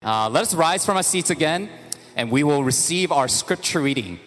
Uh, 0.00 0.28
let 0.30 0.42
us 0.42 0.54
rise 0.54 0.86
from 0.86 0.96
our 0.96 1.02
seats 1.02 1.30
again, 1.30 1.68
and 2.14 2.30
we 2.30 2.44
will 2.44 2.62
receive 2.62 3.10
our 3.10 3.26
scripture 3.26 3.80
reading, 3.80 4.20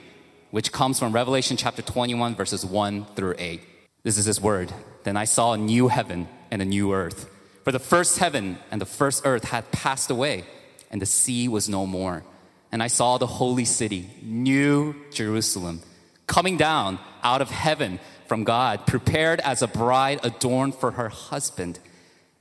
which 0.49 0.73
comes 0.73 0.99
from 0.99 1.13
Revelation 1.13 1.55
chapter 1.55 1.81
21, 1.81 2.35
verses 2.35 2.65
1 2.65 3.05
through 3.15 3.35
8. 3.37 3.61
This 4.03 4.17
is 4.17 4.25
His 4.25 4.41
word. 4.41 4.73
Then 5.03 5.15
I 5.15 5.23
saw 5.23 5.53
a 5.53 5.57
new 5.57 5.87
heaven 5.87 6.27
and 6.51 6.61
a 6.61 6.65
new 6.65 6.93
earth. 6.93 7.29
For 7.63 7.71
the 7.71 7.79
first 7.79 8.19
heaven 8.19 8.57
and 8.69 8.81
the 8.81 8.85
first 8.85 9.21
earth 9.25 9.45
had 9.45 9.71
passed 9.71 10.11
away, 10.11 10.43
and 10.89 11.01
the 11.01 11.05
sea 11.05 11.47
was 11.47 11.69
no 11.69 11.85
more. 11.85 12.25
And 12.73 12.83
I 12.83 12.87
saw 12.87 13.17
the 13.17 13.27
holy 13.27 13.65
city, 13.65 14.09
New 14.21 14.93
Jerusalem, 15.09 15.83
coming 16.27 16.57
down 16.57 16.99
out 17.23 17.41
of 17.41 17.49
heaven 17.49 18.01
from 18.27 18.43
God, 18.43 18.85
prepared 18.87 19.39
as 19.39 19.61
a 19.61 19.67
bride 19.67 20.19
adorned 20.21 20.75
for 20.75 20.91
her 20.91 21.07
husband. 21.07 21.79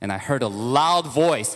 And 0.01 0.11
I 0.11 0.17
heard 0.17 0.41
a 0.41 0.47
loud 0.47 1.07
voice 1.07 1.55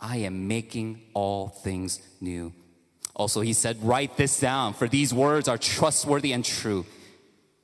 I 0.00 0.18
am 0.18 0.48
making 0.48 1.02
all 1.14 1.48
things 1.48 2.00
new. 2.20 2.52
Also, 3.14 3.40
he 3.40 3.52
said, 3.52 3.82
Write 3.82 4.16
this 4.16 4.38
down, 4.40 4.74
for 4.74 4.88
these 4.88 5.12
words 5.12 5.48
are 5.48 5.58
trustworthy 5.58 6.32
and 6.32 6.44
true. 6.44 6.84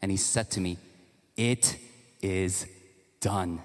And 0.01 0.11
he 0.11 0.17
said 0.17 0.51
to 0.53 0.61
me, 0.61 0.79
It 1.37 1.77
is 2.23 2.67
done. 3.21 3.61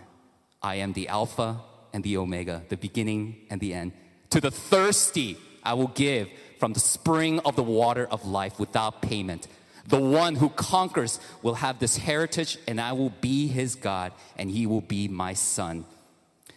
I 0.62 0.76
am 0.76 0.94
the 0.94 1.08
Alpha 1.08 1.62
and 1.94 2.04
the 2.04 2.18
Omega, 2.18 2.64
the 2.70 2.78
beginning 2.78 3.38
and 3.50 3.62
the 3.62 3.74
end. 3.74 3.94
To 4.32 4.42
the 4.42 4.52
thirsty, 4.52 5.38
I 5.64 5.74
will 5.74 5.88
give 5.88 6.30
from 6.60 6.74
the 6.74 6.80
spring 6.80 7.40
of 7.40 7.56
the 7.56 7.64
water 7.64 8.06
of 8.06 8.26
life 8.26 8.60
without 8.60 9.02
payment. 9.02 9.48
The 9.88 10.00
one 10.00 10.36
who 10.36 10.50
conquers 10.50 11.20
will 11.42 11.56
have 11.56 11.80
this 11.80 11.96
heritage, 11.96 12.58
and 12.68 12.82
I 12.82 12.92
will 12.92 13.14
be 13.22 13.48
his 13.48 13.76
God, 13.76 14.12
and 14.36 14.52
he 14.52 14.66
will 14.66 14.82
be 14.82 15.08
my 15.08 15.34
son. 15.34 15.86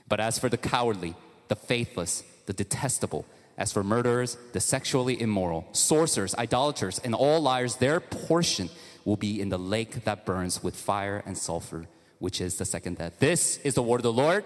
But 0.09 0.19
as 0.19 0.39
for 0.39 0.49
the 0.49 0.57
cowardly, 0.57 1.15
the 1.51 1.57
faithless, 1.57 2.25
the 2.47 2.55
detestable. 2.55 3.27
As 3.59 3.73
for 3.73 3.85
murderers, 3.85 4.39
the 4.55 4.61
sexually 4.61 5.21
immoral, 5.21 5.67
sorcerers, 5.73 6.35
idolaters, 6.37 6.99
and 7.01 7.15
all 7.15 7.43
liars, 7.43 7.77
their 7.77 8.01
portion 8.01 8.71
will 9.05 9.19
be 9.19 9.39
in 9.39 9.51
the 9.51 9.59
lake 9.59 10.05
that 10.05 10.25
burns 10.25 10.63
with 10.63 10.75
fire 10.75 11.23
and 11.27 11.37
sulfur, 11.37 11.85
which 12.21 12.41
is 12.41 12.57
the 12.57 12.65
second 12.65 12.97
death. 12.97 13.19
This 13.19 13.59
is 13.59 13.75
the 13.75 13.83
word 13.83 13.99
of 13.99 14.05
the 14.05 14.13
Lord. 14.13 14.45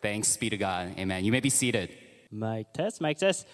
Thanks 0.00 0.36
be 0.36 0.48
to 0.50 0.56
God. 0.56 0.96
Amen. 0.96 1.24
You 1.24 1.32
may 1.32 1.40
be 1.40 1.50
seated. 1.50 1.90
Mic 2.30 2.72
test, 2.72 3.00
mic 3.00 3.18
test. 3.18 3.48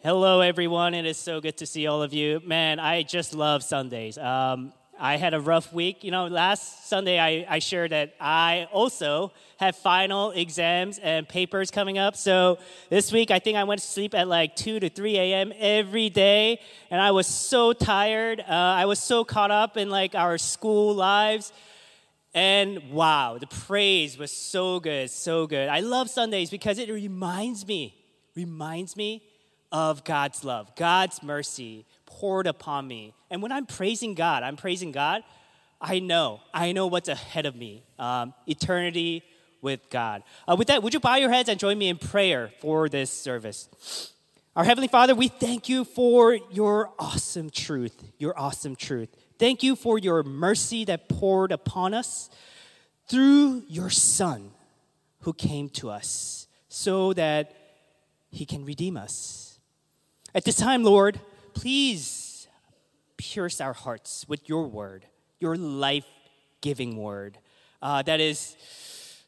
Hello, 0.00 0.40
everyone. 0.40 0.92
It 0.92 1.06
is 1.06 1.16
so 1.16 1.40
good 1.40 1.56
to 1.58 1.66
see 1.66 1.86
all 1.86 2.02
of 2.02 2.12
you. 2.12 2.42
Man, 2.44 2.78
I 2.78 3.04
just 3.04 3.34
love 3.34 3.62
Sundays. 3.62 4.18
Um, 4.18 4.74
I 4.98 5.16
had 5.16 5.34
a 5.34 5.40
rough 5.40 5.72
week. 5.72 6.04
You 6.04 6.10
know, 6.10 6.26
last 6.26 6.88
Sunday 6.88 7.18
I, 7.18 7.46
I 7.48 7.58
shared 7.58 7.90
that 7.90 8.14
I 8.20 8.68
also 8.72 9.32
have 9.58 9.76
final 9.76 10.30
exams 10.30 10.98
and 10.98 11.28
papers 11.28 11.70
coming 11.70 11.98
up. 11.98 12.16
So 12.16 12.58
this 12.90 13.12
week 13.12 13.30
I 13.30 13.38
think 13.38 13.56
I 13.56 13.64
went 13.64 13.80
to 13.80 13.86
sleep 13.86 14.14
at 14.14 14.28
like 14.28 14.54
2 14.56 14.80
to 14.80 14.88
3 14.88 15.18
a.m. 15.18 15.52
every 15.58 16.10
day. 16.10 16.60
And 16.90 17.00
I 17.00 17.10
was 17.10 17.26
so 17.26 17.72
tired. 17.72 18.40
Uh, 18.40 18.52
I 18.52 18.86
was 18.86 19.00
so 19.00 19.24
caught 19.24 19.50
up 19.50 19.76
in 19.76 19.90
like 19.90 20.14
our 20.14 20.38
school 20.38 20.94
lives. 20.94 21.52
And 22.32 22.90
wow, 22.90 23.38
the 23.38 23.46
praise 23.46 24.18
was 24.18 24.32
so 24.32 24.80
good, 24.80 25.10
so 25.10 25.46
good. 25.46 25.68
I 25.68 25.80
love 25.80 26.10
Sundays 26.10 26.50
because 26.50 26.78
it 26.78 26.88
reminds 26.88 27.66
me, 27.66 27.94
reminds 28.34 28.96
me 28.96 29.22
of 29.70 30.04
God's 30.04 30.44
love, 30.44 30.74
God's 30.76 31.22
mercy 31.22 31.86
poured 32.20 32.46
upon 32.46 32.86
me. 32.86 33.12
And 33.30 33.42
when 33.42 33.50
I'm 33.50 33.66
praising 33.66 34.14
God, 34.14 34.42
I'm 34.42 34.56
praising 34.56 34.92
God, 34.92 35.22
I 35.80 35.98
know, 35.98 36.40
I 36.52 36.72
know 36.72 36.86
what's 36.86 37.08
ahead 37.08 37.44
of 37.44 37.56
me 37.56 37.82
um, 37.98 38.34
eternity 38.46 39.24
with 39.60 39.90
God. 39.90 40.22
Uh, 40.46 40.54
with 40.56 40.68
that, 40.68 40.82
would 40.82 40.94
you 40.94 41.00
bow 41.00 41.16
your 41.16 41.30
heads 41.30 41.48
and 41.48 41.58
join 41.58 41.76
me 41.76 41.88
in 41.88 41.98
prayer 41.98 42.50
for 42.60 42.88
this 42.88 43.10
service? 43.10 44.12
Our 44.54 44.64
Heavenly 44.64 44.88
Father, 44.88 45.14
we 45.14 45.28
thank 45.28 45.68
you 45.68 45.84
for 45.84 46.34
your 46.52 46.92
awesome 46.98 47.50
truth, 47.50 48.04
your 48.18 48.38
awesome 48.38 48.76
truth. 48.76 49.08
Thank 49.38 49.64
you 49.64 49.74
for 49.74 49.98
your 49.98 50.22
mercy 50.22 50.84
that 50.84 51.08
poured 51.08 51.50
upon 51.50 51.92
us 51.92 52.30
through 53.08 53.64
your 53.68 53.90
Son 53.90 54.52
who 55.22 55.32
came 55.32 55.68
to 55.70 55.90
us 55.90 56.46
so 56.68 57.12
that 57.14 57.52
he 58.30 58.46
can 58.46 58.64
redeem 58.64 58.96
us. 58.96 59.58
At 60.34 60.44
this 60.44 60.56
time, 60.56 60.84
Lord, 60.84 61.20
please 61.54 62.48
pierce 63.16 63.60
our 63.60 63.72
hearts 63.72 64.26
with 64.28 64.48
your 64.48 64.66
word, 64.66 65.06
your 65.40 65.56
life 65.56 66.06
giving 66.60 66.96
word. 66.96 67.38
Uh, 67.80 68.02
that, 68.02 68.20
is, 68.20 68.56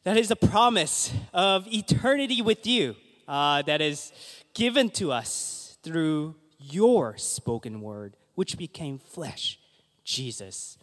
that 0.03 0.17
is 0.17 0.31
a 0.31 0.35
promise 0.35 1.11
of 1.33 1.67
eternity 1.67 2.41
with 2.41 2.65
you, 2.65 2.95
uh, 3.27 3.61
that 3.63 3.81
is 3.81 4.11
given 4.53 4.89
to 4.89 5.11
us 5.11 5.77
through 5.83 6.35
your 6.59 7.17
spoken 7.17 7.81
word, 7.81 8.15
which 8.35 8.57
became 8.57 8.99
flesh, 8.99 9.59
Jesus. 10.03 10.77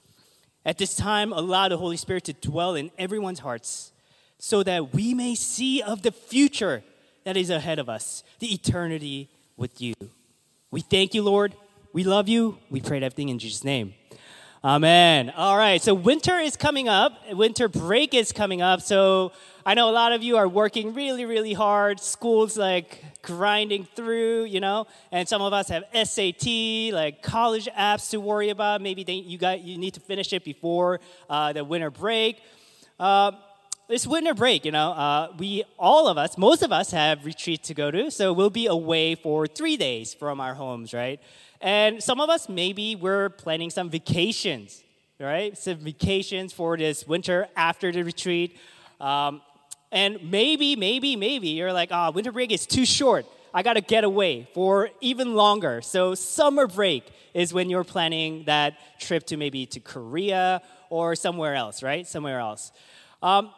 At 0.65 0.79
this 0.79 0.97
time, 0.97 1.33
allow 1.33 1.69
the 1.69 1.77
Holy 1.77 1.97
Spirit 1.97 2.25
to 2.25 2.33
dwell 2.33 2.75
in 2.75 2.91
everyone's 2.97 3.41
hearts 3.41 3.93
so 4.39 4.63
that 4.63 4.95
we 4.95 5.15
may 5.15 5.35
see 5.35 5.83
of 5.83 6.03
the 6.03 6.13
future 6.13 6.83
that 7.25 7.37
is 7.37 7.51
ahead 7.51 7.79
of 7.79 7.89
us, 7.89 8.23
the 8.39 8.53
eternity 8.53 9.31
with 9.57 9.81
you. 9.81 9.95
We 10.75 10.81
thank 10.81 11.15
you, 11.15 11.23
Lord. 11.23 11.55
We 11.93 12.03
love 12.03 12.29
you. 12.29 12.59
We 12.69 12.81
pray 12.81 12.97
everything 12.97 13.29
in 13.29 13.39
Jesus' 13.39 13.63
name. 13.63 13.95
Amen. 14.65 15.31
All 15.31 15.57
right, 15.57 15.81
so 15.81 15.95
winter 15.95 16.37
is 16.37 16.57
coming 16.57 16.89
up. 16.89 17.13
Winter 17.31 17.69
break 17.69 18.13
is 18.13 18.33
coming 18.33 18.61
up. 18.61 18.81
So 18.81 19.31
I 19.65 19.75
know 19.75 19.89
a 19.89 19.93
lot 19.93 20.11
of 20.11 20.25
you 20.25 20.37
are 20.37 20.49
working 20.49 20.93
really, 20.93 21.27
really 21.27 21.53
hard. 21.53 22.01
School's 22.01 22.57
like 22.57 23.05
grinding 23.23 23.87
through, 23.95 24.47
you 24.47 24.59
know, 24.59 24.89
and 25.13 25.29
some 25.29 25.43
of 25.43 25.53
us 25.53 25.69
have 25.69 25.85
SAT, 25.93 26.93
like 26.93 27.23
college 27.23 27.69
apps 27.79 28.11
to 28.11 28.19
worry 28.19 28.49
about. 28.49 28.81
Maybe 28.81 29.05
they, 29.05 29.13
you 29.13 29.39
got 29.39 29.61
you 29.61 29.79
need 29.79 29.95
to 29.95 30.01
finish 30.01 30.33
it 30.33 30.45
before 30.45 30.99
uh, 31.31 31.53
the 31.53 31.63
winter 31.65 31.93
break. 31.93 32.43
Uh, 32.99 33.31
this 33.89 34.07
winter 34.07 34.33
break, 34.33 34.65
you 34.65 34.73
know, 34.73 34.93
uh, 34.93 35.33
we 35.39 35.65
all 35.79 36.09
of 36.09 36.17
us, 36.17 36.39
most 36.39 36.63
of 36.63 36.73
us 36.73 36.91
have 36.91 37.25
retreat 37.25 37.63
to 37.65 37.75
go 37.75 37.91
to, 37.91 38.11
so 38.11 38.33
we'll 38.33 38.51
be 38.51 38.67
away 38.67 39.15
for 39.15 39.47
three 39.47 39.77
days 39.77 40.15
from 40.15 40.41
our 40.41 40.55
homes, 40.55 40.95
right? 40.95 41.21
And 41.61 42.03
some 42.03 42.21
of 42.21 42.31
us 42.31 42.49
maybe 42.49 42.97
we're 42.97 43.29
planning 43.29 43.71
some 43.71 43.91
vacations, 43.91 44.83
right? 45.21 45.57
Some 45.57 45.77
vacations 45.77 46.53
for 46.53 46.77
this 46.77 47.07
winter 47.07 47.49
after 47.57 47.93
the 47.93 48.03
retreat. 48.05 48.57
Um, 49.01 49.43
and 49.93 50.31
maybe, 50.31 50.77
maybe, 50.77 51.15
maybe 51.15 51.49
you're 51.49 51.73
like, 51.73 51.91
oh, 51.93 52.11
winter 52.11 52.33
break 52.33 52.53
is 52.53 52.67
too 52.67 52.87
short. 52.87 53.27
I 53.53 53.63
got 53.63 53.75
to 53.75 53.81
get 53.81 54.03
away 54.03 54.49
for 54.55 54.91
even 55.01 55.35
longer. 55.35 55.81
So 55.83 56.15
summer 56.15 56.67
break 56.67 57.05
is 57.35 57.55
when 57.55 57.71
you're 57.71 57.85
planning 57.85 58.45
that 58.47 58.75
trip 58.99 59.27
to 59.27 59.37
maybe 59.37 59.67
to 59.67 59.81
Korea 59.81 60.63
or 60.91 61.15
somewhere 61.15 61.55
else, 61.55 61.83
right? 61.83 62.07
Somewhere 62.07 62.41
else. 62.41 62.73
Um, 63.23 63.51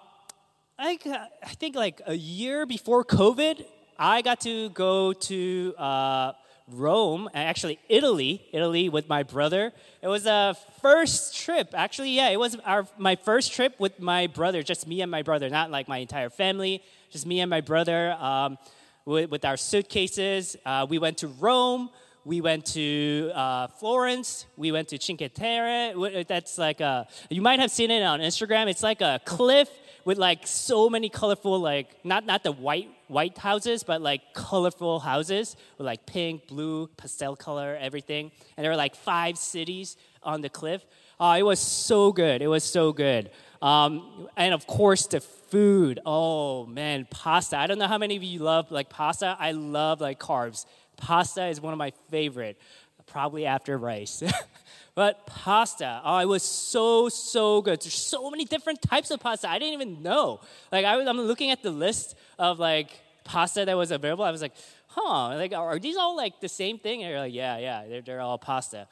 I, 0.79 0.99
I 1.43 1.55
think 1.55 1.75
like 1.75 2.03
a 2.07 2.15
year 2.15 2.67
before 2.67 3.03
COVID, 3.03 3.65
I 3.99 4.21
got 4.21 4.43
to 4.43 4.69
go 4.71 5.15
to 5.15 5.75
uh, 5.79 6.33
Rome, 6.69 7.31
actually 7.33 7.79
Italy, 7.89 8.47
Italy 8.53 8.91
with 8.91 9.09
my 9.09 9.23
brother. 9.23 9.73
It 10.03 10.09
was 10.09 10.27
a 10.27 10.55
first 10.83 11.35
trip. 11.35 11.71
Actually, 11.73 12.11
yeah, 12.11 12.29
it 12.29 12.39
was 12.39 12.57
our 12.57 12.87
my 12.99 13.17
first 13.17 13.55
trip 13.55 13.81
with 13.81 14.01
my 14.01 14.27
brother, 14.27 14.63
just 14.63 14.87
me 14.87 15.01
and 15.01 15.11
my 15.11 15.23
brother, 15.23 15.49
not 15.49 15.71
like 15.71 15.89
my 15.89 15.97
entire 15.97 16.29
family, 16.29 16.83
just 17.11 17.25
me 17.25 17.41
and 17.41 17.49
my 17.49 17.63
brother. 17.63 18.13
Um, 18.13 18.59
with, 19.07 19.31
with, 19.31 19.45
our 19.45 19.57
suitcases, 19.57 20.57
uh, 20.67 20.87
we 20.89 20.99
went 20.99 21.19
to 21.19 21.29
Rome. 21.29 21.89
We 22.27 22.41
went 22.41 22.67
to 22.75 23.31
uh, 23.35 23.69
Florence. 23.69 24.47
We 24.57 24.73
went 24.73 24.89
to 24.89 25.01
Cinque 25.01 25.33
Terre. 25.33 25.95
That's 26.25 26.59
like 26.59 26.81
a, 26.81 27.07
you 27.31 27.41
might 27.41 27.61
have 27.61 27.71
seen 27.71 27.93
it 27.93 28.03
on 28.03 28.19
Instagram. 28.19 28.69
It's 28.69 28.83
like 28.83 29.01
a 29.01 29.21
cliff 29.25 29.71
with 30.07 30.19
like 30.19 30.47
so 30.47 30.89
many 30.89 31.09
colorful 31.09 31.59
like 31.59 31.89
not 32.05 32.25
not 32.25 32.45
the 32.45 32.53
white 32.53 32.89
white 33.09 33.37
houses 33.37 33.83
but 33.83 34.01
like 34.01 34.23
colorful 34.33 35.01
houses 35.01 35.57
with 35.77 35.85
like 35.85 36.07
pink 36.07 36.47
blue 36.47 36.87
pastel 36.97 37.37
color 37.37 37.77
everything. 37.79 38.31
And 38.57 38.65
there 38.65 38.71
were 38.71 38.77
like 38.77 38.95
five 38.95 39.37
cities 39.37 39.97
on 40.23 40.41
the 40.41 40.49
cliff. 40.49 40.87
Oh 41.21 41.33
it 41.33 41.43
was 41.43 41.61
so 41.61 42.13
good. 42.13 42.41
It 42.41 42.47
was 42.47 42.65
so 42.65 42.93
good. 42.93 43.31
Um, 43.61 44.29
and 44.37 44.55
of 44.55 44.67
course 44.67 45.07
the 45.09 45.21
food. 45.21 45.99
Oh 46.07 46.67
man 46.67 47.09
pasta. 47.11 47.59
I 47.59 47.67
don't 47.67 47.79
know 47.79 47.89
how 47.89 47.99
many 47.99 48.17
of 48.17 48.23
you 48.23 48.39
love 48.39 48.71
like 48.71 48.89
pasta. 48.89 49.37
I 49.39 49.51
love 49.53 50.01
like 50.01 50.21
carbs. 50.21 50.67
Pasta 50.97 51.47
is 51.47 51.61
one 51.61 51.75
of 51.75 51.79
my 51.79 51.93
favorite, 52.11 52.59
probably 53.07 53.47
after 53.47 53.79
rice. 53.79 54.23
but 54.95 55.27
pasta, 55.27 56.01
oh, 56.05 56.19
it 56.19 56.27
was 56.27 56.43
so 56.43 57.09
so 57.09 57.63
good. 57.63 57.81
There's 57.81 57.95
so 57.95 58.31
many 58.31 58.45
different 58.45 58.83
types 58.83 59.11
of 59.11 59.21
pasta. 59.21 59.49
I 59.49 59.59
didn't 59.59 59.75
even 59.75 60.03
know. 60.03 60.41
Like 60.73 60.85
I 60.85 60.97
was, 60.97 61.07
I'm 61.07 61.21
looking 61.21 61.51
at 61.51 61.63
the 61.63 61.71
list 61.71 62.17
of 62.39 62.59
like 62.59 62.91
pasta 63.25 63.65
that 63.65 63.77
was 63.77 63.91
available. 63.91 64.25
I 64.25 64.31
was 64.31 64.43
like, 64.43 64.55
huh, 64.89 65.37
like 65.37 65.53
are 65.53 65.79
these 65.79 65.97
all 65.97 66.17
like 66.17 66.41
the 66.41 66.49
same 66.49 66.79
thing? 66.79 67.03
And 67.03 67.11
you're 67.11 67.21
like, 67.21 67.35
yeah, 67.35 67.59
yeah, 67.59 67.85
they're, 67.89 68.03
they're 68.03 68.21
all 68.21 68.39
pasta. 68.39 68.87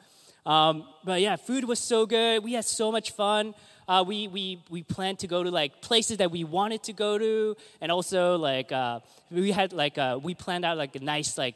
Um, 0.45 0.87
but 1.03 1.21
yeah, 1.21 1.37
food 1.37 1.65
was 1.65 1.79
so 1.79 2.05
good. 2.05 2.43
We 2.43 2.53
had 2.53 2.65
so 2.65 2.91
much 2.91 3.11
fun. 3.11 3.55
Uh, 3.87 4.03
we, 4.07 4.27
we, 4.27 4.63
we 4.69 4.83
planned 4.83 5.19
to 5.19 5.27
go 5.27 5.43
to 5.43 5.51
like 5.51 5.81
places 5.81 6.17
that 6.17 6.31
we 6.31 6.43
wanted 6.43 6.83
to 6.83 6.93
go 6.93 7.17
to. 7.17 7.55
And 7.81 7.91
also 7.91 8.37
like, 8.37 8.71
uh, 8.71 8.99
we 9.31 9.51
had 9.51 9.73
like, 9.73 9.97
uh, 9.97 10.19
we 10.21 10.35
planned 10.35 10.65
out 10.65 10.77
like 10.77 10.95
a 10.95 10.99
nice 10.99 11.37
like 11.37 11.55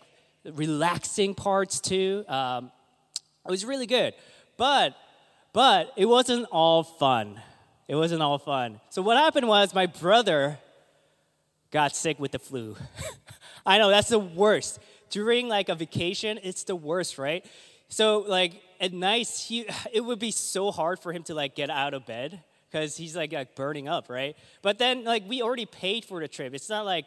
relaxing 0.56 1.36
parts 1.36 1.80
too. 1.80 2.24
Um, 2.28 2.72
it 3.46 3.52
was 3.52 3.66
really 3.66 3.88
good. 3.88 4.14
But, 4.58 4.96
but 5.54 5.92
it 5.96 6.06
wasn't 6.06 6.48
all 6.52 6.84
fun. 6.84 7.42
It 7.88 7.96
wasn't 7.96 8.22
all 8.22 8.38
fun. 8.38 8.80
So 8.90 9.02
what 9.02 9.18
happened 9.18 9.48
was 9.48 9.74
my 9.74 9.88
brother 9.88 10.60
got 11.72 11.96
sick 11.96 12.20
with 12.20 12.32
the 12.32 12.40
flu. 12.40 12.76
I 13.66 13.78
know 13.78 13.90
that's 13.90 14.10
the 14.10 14.20
worst. 14.20 14.80
During 15.10 15.48
like 15.48 15.70
a 15.70 15.76
vacation, 15.76 16.40
it's 16.44 16.64
the 16.64 16.76
worst, 16.76 17.18
right? 17.18 17.46
So 17.88 18.20
like 18.20 18.62
at 18.80 18.94
night, 18.94 19.28
he 19.28 19.66
it 19.92 20.02
would 20.02 20.20
be 20.20 20.32
so 20.32 20.72
hard 20.72 21.00
for 21.00 21.12
him 21.12 21.24
to 21.24 21.34
like 21.34 21.56
get 21.56 21.70
out 21.70 21.94
of 21.94 22.06
bed 22.06 22.44
because 22.70 22.96
he's 22.96 23.16
like, 23.16 23.34
like 23.34 23.56
burning 23.56 23.88
up, 23.88 24.10
right? 24.10 24.36
But 24.62 24.78
then 24.78 25.04
like 25.04 25.24
we 25.28 25.42
already 25.42 25.66
paid 25.66 26.06
for 26.06 26.20
the 26.20 26.28
trip. 26.28 26.54
It's 26.54 26.70
not 26.70 26.86
like 26.86 27.06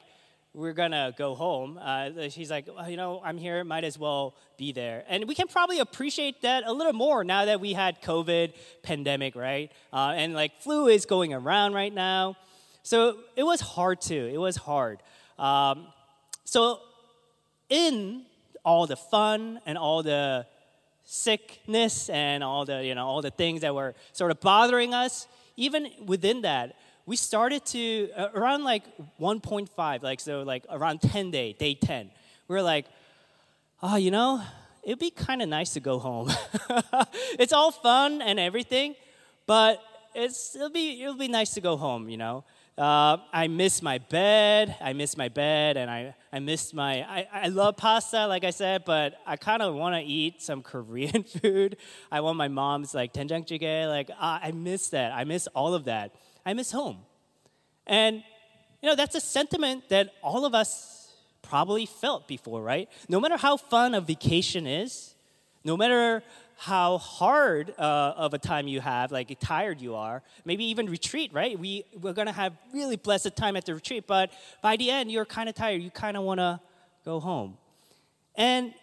we're 0.54 0.74
gonna 0.74 1.14
go 1.16 1.34
home. 1.34 1.78
Uh, 1.80 2.28
she's 2.28 2.50
like, 2.50 2.66
well, 2.66 2.88
you 2.88 2.96
know, 2.96 3.22
I'm 3.24 3.38
here, 3.38 3.64
might 3.64 3.84
as 3.84 3.98
well 3.98 4.34
be 4.58 4.72
there. 4.72 5.04
And 5.08 5.26
we 5.26 5.34
can 5.34 5.48
probably 5.48 5.78
appreciate 5.78 6.42
that 6.42 6.64
a 6.66 6.72
little 6.72 6.92
more 6.92 7.24
now 7.24 7.46
that 7.46 7.60
we 7.60 7.72
had 7.72 8.02
COVID 8.02 8.52
pandemic, 8.82 9.34
right? 9.34 9.72
Uh, 9.92 10.12
and 10.14 10.34
like 10.34 10.60
flu 10.60 10.88
is 10.88 11.06
going 11.06 11.32
around 11.32 11.72
right 11.72 11.92
now. 11.92 12.36
So 12.82 13.18
it 13.36 13.44
was 13.44 13.60
hard 13.60 14.00
too. 14.00 14.30
It 14.32 14.38
was 14.38 14.56
hard. 14.56 14.98
Um, 15.38 15.86
so 16.44 16.80
in 17.70 18.26
all 18.64 18.86
the 18.86 18.96
fun 18.96 19.60
and 19.64 19.78
all 19.78 20.02
the 20.02 20.46
sickness 21.04 22.08
and 22.10 22.44
all 22.44 22.64
the 22.64 22.84
you 22.84 22.94
know 22.94 23.06
all 23.06 23.22
the 23.22 23.30
things 23.30 23.62
that 23.62 23.74
were 23.74 23.94
sort 24.12 24.30
of 24.30 24.40
bothering 24.40 24.94
us 24.94 25.26
even 25.56 25.88
within 26.06 26.42
that 26.42 26.76
we 27.12 27.16
started 27.16 27.62
to 27.66 28.08
uh, 28.16 28.28
around 28.34 28.64
like 28.64 28.84
1.5 29.20 30.02
like 30.02 30.18
so 30.18 30.40
like 30.44 30.64
around 30.70 31.02
10 31.02 31.30
day 31.30 31.52
day 31.52 31.74
10 31.74 32.10
we 32.48 32.54
were 32.56 32.62
like 32.62 32.86
oh 33.82 33.96
you 33.96 34.10
know 34.10 34.42
it'd 34.82 34.98
be 34.98 35.10
kind 35.10 35.42
of 35.42 35.48
nice 35.50 35.74
to 35.74 35.80
go 35.80 35.98
home 35.98 36.30
it's 37.38 37.52
all 37.52 37.70
fun 37.70 38.22
and 38.22 38.40
everything 38.40 38.94
but 39.46 39.78
it's 40.14 40.56
it'll 40.56 40.70
be 40.70 41.02
it'll 41.02 41.14
be 41.18 41.28
nice 41.28 41.52
to 41.52 41.60
go 41.60 41.76
home 41.76 42.08
you 42.08 42.16
know 42.16 42.44
uh, 42.78 43.18
I 43.30 43.48
miss 43.48 43.82
my 43.82 43.98
bed. 43.98 44.74
I 44.80 44.94
miss 44.94 45.14
my 45.18 45.28
bed, 45.28 45.76
and 45.76 45.90
I, 45.90 46.14
I 46.32 46.38
miss 46.38 46.72
my. 46.72 47.02
I, 47.02 47.28
I 47.30 47.48
love 47.48 47.76
pasta, 47.76 48.26
like 48.26 48.44
I 48.44 48.50
said, 48.50 48.86
but 48.86 49.12
I 49.26 49.36
kind 49.36 49.60
of 49.60 49.74
want 49.74 49.94
to 49.94 50.00
eat 50.00 50.40
some 50.40 50.62
Korean 50.72 51.22
food. 51.22 51.76
I 52.10 52.22
want 52.22 52.38
my 52.38 52.48
mom's 52.48 52.94
like 52.94 53.12
doenjang 53.12 53.46
jjigae. 53.46 53.88
Like 53.88 54.08
uh, 54.08 54.38
I 54.42 54.52
miss 54.52 54.88
that. 54.88 55.12
I 55.12 55.24
miss 55.24 55.46
all 55.48 55.74
of 55.74 55.84
that. 55.84 56.14
I 56.44 56.54
miss 56.54 56.72
home, 56.72 56.98
and 57.86 58.22
you 58.80 58.88
know 58.88 58.96
that's 58.96 59.14
a 59.14 59.20
sentiment 59.20 59.88
that 59.88 60.10
all 60.22 60.44
of 60.44 60.54
us 60.54 61.12
probably 61.42 61.86
felt 61.86 62.26
before, 62.26 62.62
right? 62.62 62.88
No 63.08 63.20
matter 63.20 63.36
how 63.36 63.56
fun 63.56 63.94
a 63.94 64.00
vacation 64.00 64.66
is, 64.66 65.14
no 65.64 65.76
matter 65.76 66.22
how 66.56 66.98
hard 66.98 67.74
uh, 67.78 68.14
of 68.16 68.34
a 68.34 68.38
time 68.38 68.68
you 68.68 68.80
have, 68.80 69.10
like 69.10 69.36
tired 69.40 69.80
you 69.80 69.96
are, 69.96 70.22
maybe 70.44 70.64
even 70.66 70.88
retreat, 70.88 71.32
right? 71.32 71.58
We, 71.58 71.84
we're 72.00 72.12
gonna 72.12 72.32
have 72.32 72.52
really 72.72 72.96
blessed 72.96 73.34
time 73.34 73.56
at 73.56 73.64
the 73.66 73.74
retreat, 73.74 74.04
but 74.06 74.30
by 74.62 74.76
the 74.76 74.90
end, 74.90 75.10
you're 75.10 75.24
kind 75.24 75.48
of 75.48 75.54
tired. 75.54 75.82
You 75.82 75.90
kind 75.90 76.16
of 76.16 76.22
wanna 76.22 76.60
go 77.04 77.18
home. 77.18 77.58
And 78.36 78.74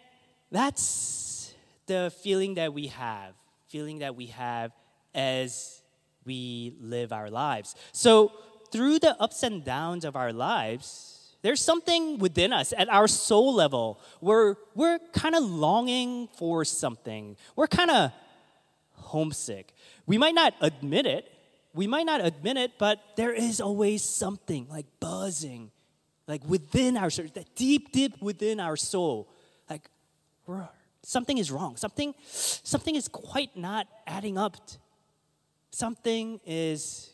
that's 0.50 1.54
the 1.86 2.12
feeling 2.22 2.54
that 2.54 2.74
we 2.74 2.88
have, 2.88 3.32
feeling 3.68 4.00
that 4.00 4.14
we 4.14 4.26
have 4.26 4.72
as 5.14 5.79
we 6.24 6.74
live 6.80 7.12
our 7.12 7.30
lives. 7.30 7.74
So, 7.92 8.32
through 8.70 9.00
the 9.00 9.20
ups 9.20 9.42
and 9.42 9.64
downs 9.64 10.04
of 10.04 10.14
our 10.14 10.32
lives, 10.32 11.20
there's 11.42 11.62
something 11.62 12.18
within 12.18 12.52
us 12.52 12.72
at 12.76 12.88
our 12.88 13.08
soul 13.08 13.54
level 13.54 14.00
where 14.20 14.56
we're 14.74 14.98
kind 15.12 15.34
of 15.34 15.42
longing 15.42 16.28
for 16.36 16.64
something. 16.64 17.36
We're 17.56 17.66
kind 17.66 17.90
of 17.90 18.12
homesick. 18.92 19.74
We 20.06 20.18
might 20.18 20.34
not 20.34 20.54
admit 20.60 21.06
it. 21.06 21.30
We 21.72 21.86
might 21.86 22.04
not 22.04 22.24
admit 22.24 22.56
it, 22.56 22.72
but 22.78 23.00
there 23.16 23.32
is 23.32 23.60
always 23.60 24.04
something 24.04 24.66
like 24.68 24.86
buzzing, 24.98 25.70
like 26.26 26.44
within 26.46 26.96
our 26.96 27.10
soul, 27.10 27.26
that 27.34 27.54
deep, 27.54 27.92
deep 27.92 28.20
within 28.20 28.60
our 28.60 28.76
soul. 28.76 29.28
Like 29.68 29.88
something 31.02 31.38
is 31.38 31.50
wrong. 31.50 31.76
Something, 31.76 32.14
something 32.26 32.96
is 32.96 33.08
quite 33.08 33.56
not 33.56 33.86
adding 34.06 34.36
up. 34.36 34.56
Something 35.70 36.40
is 36.44 37.10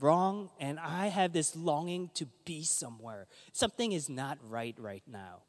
wrong, 0.00 0.50
and 0.60 0.78
I 0.78 1.08
have 1.08 1.32
this 1.32 1.56
longing 1.56 2.10
to 2.14 2.26
be 2.44 2.62
somewhere. 2.62 3.26
Something 3.52 3.92
is 3.92 4.08
not 4.08 4.38
right 4.48 4.74
right 4.78 5.02
now. 5.06 5.42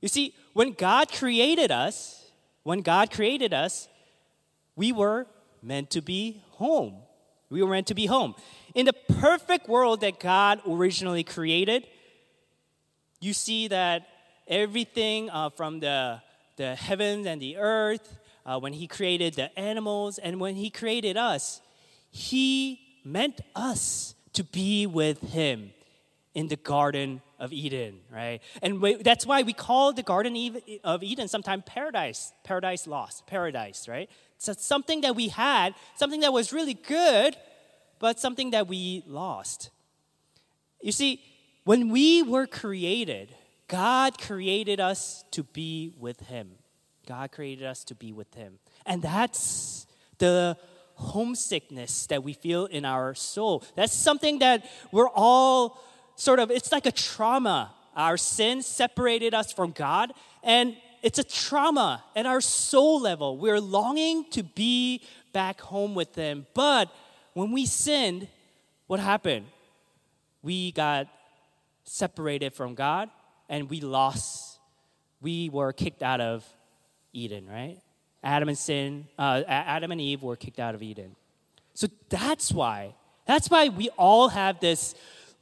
You 0.00 0.08
see, 0.08 0.34
when 0.52 0.72
God 0.72 1.10
created 1.10 1.70
us, 1.70 2.30
when 2.62 2.80
God 2.80 3.10
created 3.10 3.54
us, 3.54 3.88
we 4.76 4.92
were 4.92 5.26
meant 5.62 5.90
to 5.90 6.02
be 6.02 6.42
home. 6.50 6.96
We 7.50 7.62
were 7.62 7.70
meant 7.70 7.86
to 7.88 7.94
be 7.94 8.06
home. 8.06 8.34
In 8.74 8.86
the 8.86 8.92
perfect 8.92 9.68
world 9.68 10.00
that 10.00 10.18
God 10.18 10.60
originally 10.68 11.24
created, 11.24 11.86
you 13.20 13.32
see 13.32 13.68
that 13.68 14.06
everything 14.46 15.30
uh, 15.30 15.50
from 15.50 15.80
the, 15.80 16.20
the 16.56 16.74
heavens 16.74 17.26
and 17.26 17.40
the 17.40 17.56
earth, 17.56 18.18
uh, 18.46 18.58
when 18.58 18.72
He 18.72 18.86
created 18.86 19.34
the 19.34 19.56
animals, 19.58 20.18
and 20.18 20.40
when 20.40 20.56
He 20.56 20.70
created 20.70 21.16
us, 21.16 21.60
He 22.10 22.80
meant 23.04 23.40
us 23.54 24.14
to 24.34 24.44
be 24.44 24.86
with 24.86 25.20
him 25.20 25.70
in 26.34 26.48
the 26.48 26.56
Garden 26.56 27.22
of 27.38 27.52
Eden, 27.52 28.00
right? 28.10 28.40
And 28.60 28.82
we, 28.82 28.94
that's 28.94 29.24
why 29.24 29.42
we 29.42 29.52
call 29.52 29.92
the 29.92 30.02
Garden 30.02 30.60
of 30.82 31.02
Eden 31.02 31.28
sometimes 31.28 31.62
paradise, 31.64 32.32
paradise 32.42 32.86
lost, 32.86 33.26
paradise, 33.26 33.86
right? 33.86 34.10
So 34.38 34.52
something 34.52 35.02
that 35.02 35.14
we 35.14 35.28
had, 35.28 35.74
something 35.94 36.20
that 36.20 36.32
was 36.32 36.52
really 36.52 36.74
good, 36.74 37.36
but 38.00 38.18
something 38.18 38.50
that 38.50 38.66
we 38.66 39.04
lost. 39.06 39.70
You 40.80 40.92
see, 40.92 41.22
when 41.62 41.90
we 41.90 42.22
were 42.22 42.46
created, 42.46 43.32
God 43.68 44.18
created 44.18 44.80
us 44.80 45.24
to 45.30 45.44
be 45.44 45.94
with 45.98 46.20
Him. 46.20 46.50
God 47.06 47.32
created 47.32 47.64
us 47.64 47.84
to 47.84 47.94
be 47.94 48.12
with 48.12 48.32
Him. 48.34 48.58
And 48.86 49.02
that's 49.02 49.86
the 50.18 50.56
homesickness 50.94 52.06
that 52.06 52.22
we 52.22 52.32
feel 52.32 52.66
in 52.66 52.84
our 52.84 53.14
soul. 53.14 53.64
That's 53.74 53.92
something 53.92 54.38
that 54.38 54.64
we're 54.92 55.08
all 55.08 55.82
sort 56.16 56.38
of, 56.38 56.50
it's 56.50 56.72
like 56.72 56.86
a 56.86 56.92
trauma. 56.92 57.72
Our 57.96 58.16
sin 58.16 58.62
separated 58.62 59.34
us 59.34 59.52
from 59.52 59.70
God, 59.70 60.12
and 60.42 60.76
it's 61.02 61.18
a 61.18 61.24
trauma 61.24 62.02
at 62.16 62.26
our 62.26 62.40
soul 62.40 63.00
level. 63.00 63.36
We're 63.36 63.60
longing 63.60 64.24
to 64.30 64.42
be 64.42 65.02
back 65.32 65.60
home 65.60 65.94
with 65.94 66.14
Him. 66.14 66.46
But 66.54 66.90
when 67.34 67.52
we 67.52 67.66
sinned, 67.66 68.28
what 68.86 69.00
happened? 69.00 69.46
We 70.42 70.72
got 70.72 71.08
separated 71.84 72.54
from 72.54 72.74
God 72.74 73.10
and 73.48 73.68
we 73.68 73.80
lost, 73.80 74.58
we 75.20 75.48
were 75.50 75.72
kicked 75.72 76.02
out 76.02 76.20
of 76.20 76.44
Eden, 77.14 77.46
right? 77.48 77.78
Adam 78.22 78.48
and 78.48 78.58
sin, 78.58 79.06
uh, 79.18 79.42
Adam 79.46 79.92
and 79.92 80.00
Eve 80.00 80.22
were 80.22 80.36
kicked 80.36 80.58
out 80.58 80.74
of 80.74 80.82
Eden. 80.82 81.14
So 81.74 81.86
that's 82.08 82.52
why, 82.52 82.94
that's 83.26 83.48
why 83.48 83.68
we 83.68 83.88
all 83.90 84.28
have 84.28 84.60
this 84.60 84.94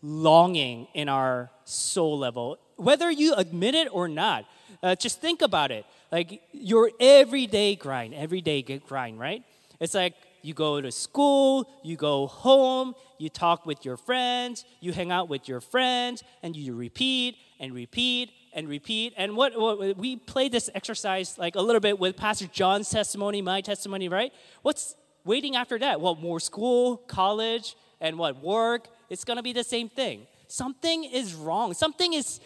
longing 0.02 0.88
in 0.94 1.08
our 1.08 1.50
soul 1.64 2.18
level, 2.18 2.58
whether 2.76 3.10
you 3.10 3.34
admit 3.34 3.74
it 3.74 3.88
or 3.92 4.08
not. 4.08 4.44
Uh, 4.82 4.94
just 4.96 5.20
think 5.20 5.42
about 5.42 5.70
it, 5.70 5.84
like 6.10 6.42
your 6.52 6.90
everyday 6.98 7.76
grind, 7.76 8.14
everyday 8.14 8.62
grind, 8.62 9.18
right? 9.20 9.44
It's 9.78 9.94
like 9.94 10.14
you 10.42 10.54
go 10.54 10.80
to 10.80 10.90
school, 10.90 11.70
you 11.84 11.96
go 11.96 12.26
home, 12.26 12.94
you 13.18 13.28
talk 13.28 13.64
with 13.64 13.84
your 13.84 13.96
friends, 13.96 14.64
you 14.80 14.92
hang 14.92 15.12
out 15.12 15.28
with 15.28 15.48
your 15.48 15.60
friends, 15.60 16.24
and 16.42 16.56
you 16.56 16.74
repeat 16.74 17.36
and 17.60 17.72
repeat 17.72 18.32
and 18.52 18.68
repeat. 18.68 19.14
And 19.16 19.36
what, 19.36 19.58
what 19.58 19.96
we 19.96 20.16
played 20.16 20.52
this 20.52 20.68
exercise 20.74 21.38
like 21.38 21.54
a 21.56 21.60
little 21.60 21.80
bit 21.80 21.98
with 21.98 22.16
Pastor 22.16 22.46
John's 22.46 22.90
testimony, 22.90 23.42
my 23.42 23.60
testimony, 23.60 24.08
right? 24.08 24.32
What's 24.62 24.94
waiting 25.24 25.56
after 25.56 25.78
that? 25.78 26.00
Well, 26.00 26.14
more 26.16 26.40
school, 26.40 26.96
college, 26.96 27.76
and 28.00 28.18
what 28.18 28.42
work? 28.42 28.88
It's 29.08 29.24
gonna 29.24 29.42
be 29.42 29.52
the 29.52 29.64
same 29.64 29.88
thing. 29.88 30.26
Something 30.48 31.04
is 31.04 31.34
wrong. 31.34 31.74
Something 31.74 32.12
is 32.12 32.40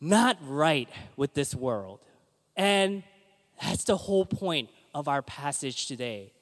not 0.00 0.36
right 0.42 0.88
with 1.16 1.34
this 1.34 1.54
world. 1.54 2.00
And 2.56 3.02
that's 3.62 3.84
the 3.84 3.96
whole 3.96 4.26
point 4.26 4.70
of 4.94 5.08
our 5.08 5.22
passage 5.22 5.86
today. 5.86 6.32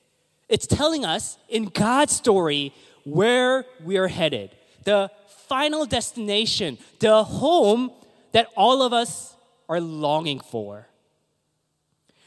It's 0.49 0.67
telling 0.67 1.05
us 1.05 1.37
in 1.49 1.67
God's 1.67 2.17
story 2.17 2.73
where 3.05 3.65
we're 3.81 4.09
headed, 4.09 4.51
the 4.85 5.11
final 5.47 5.85
destination, 5.87 6.79
the 7.01 7.25
home 7.25 7.93
that 8.33 8.49
all 8.57 8.83
of 8.83 8.93
us 8.93 9.35
are 9.69 9.81
longing 9.81 10.41
for. 10.41 10.87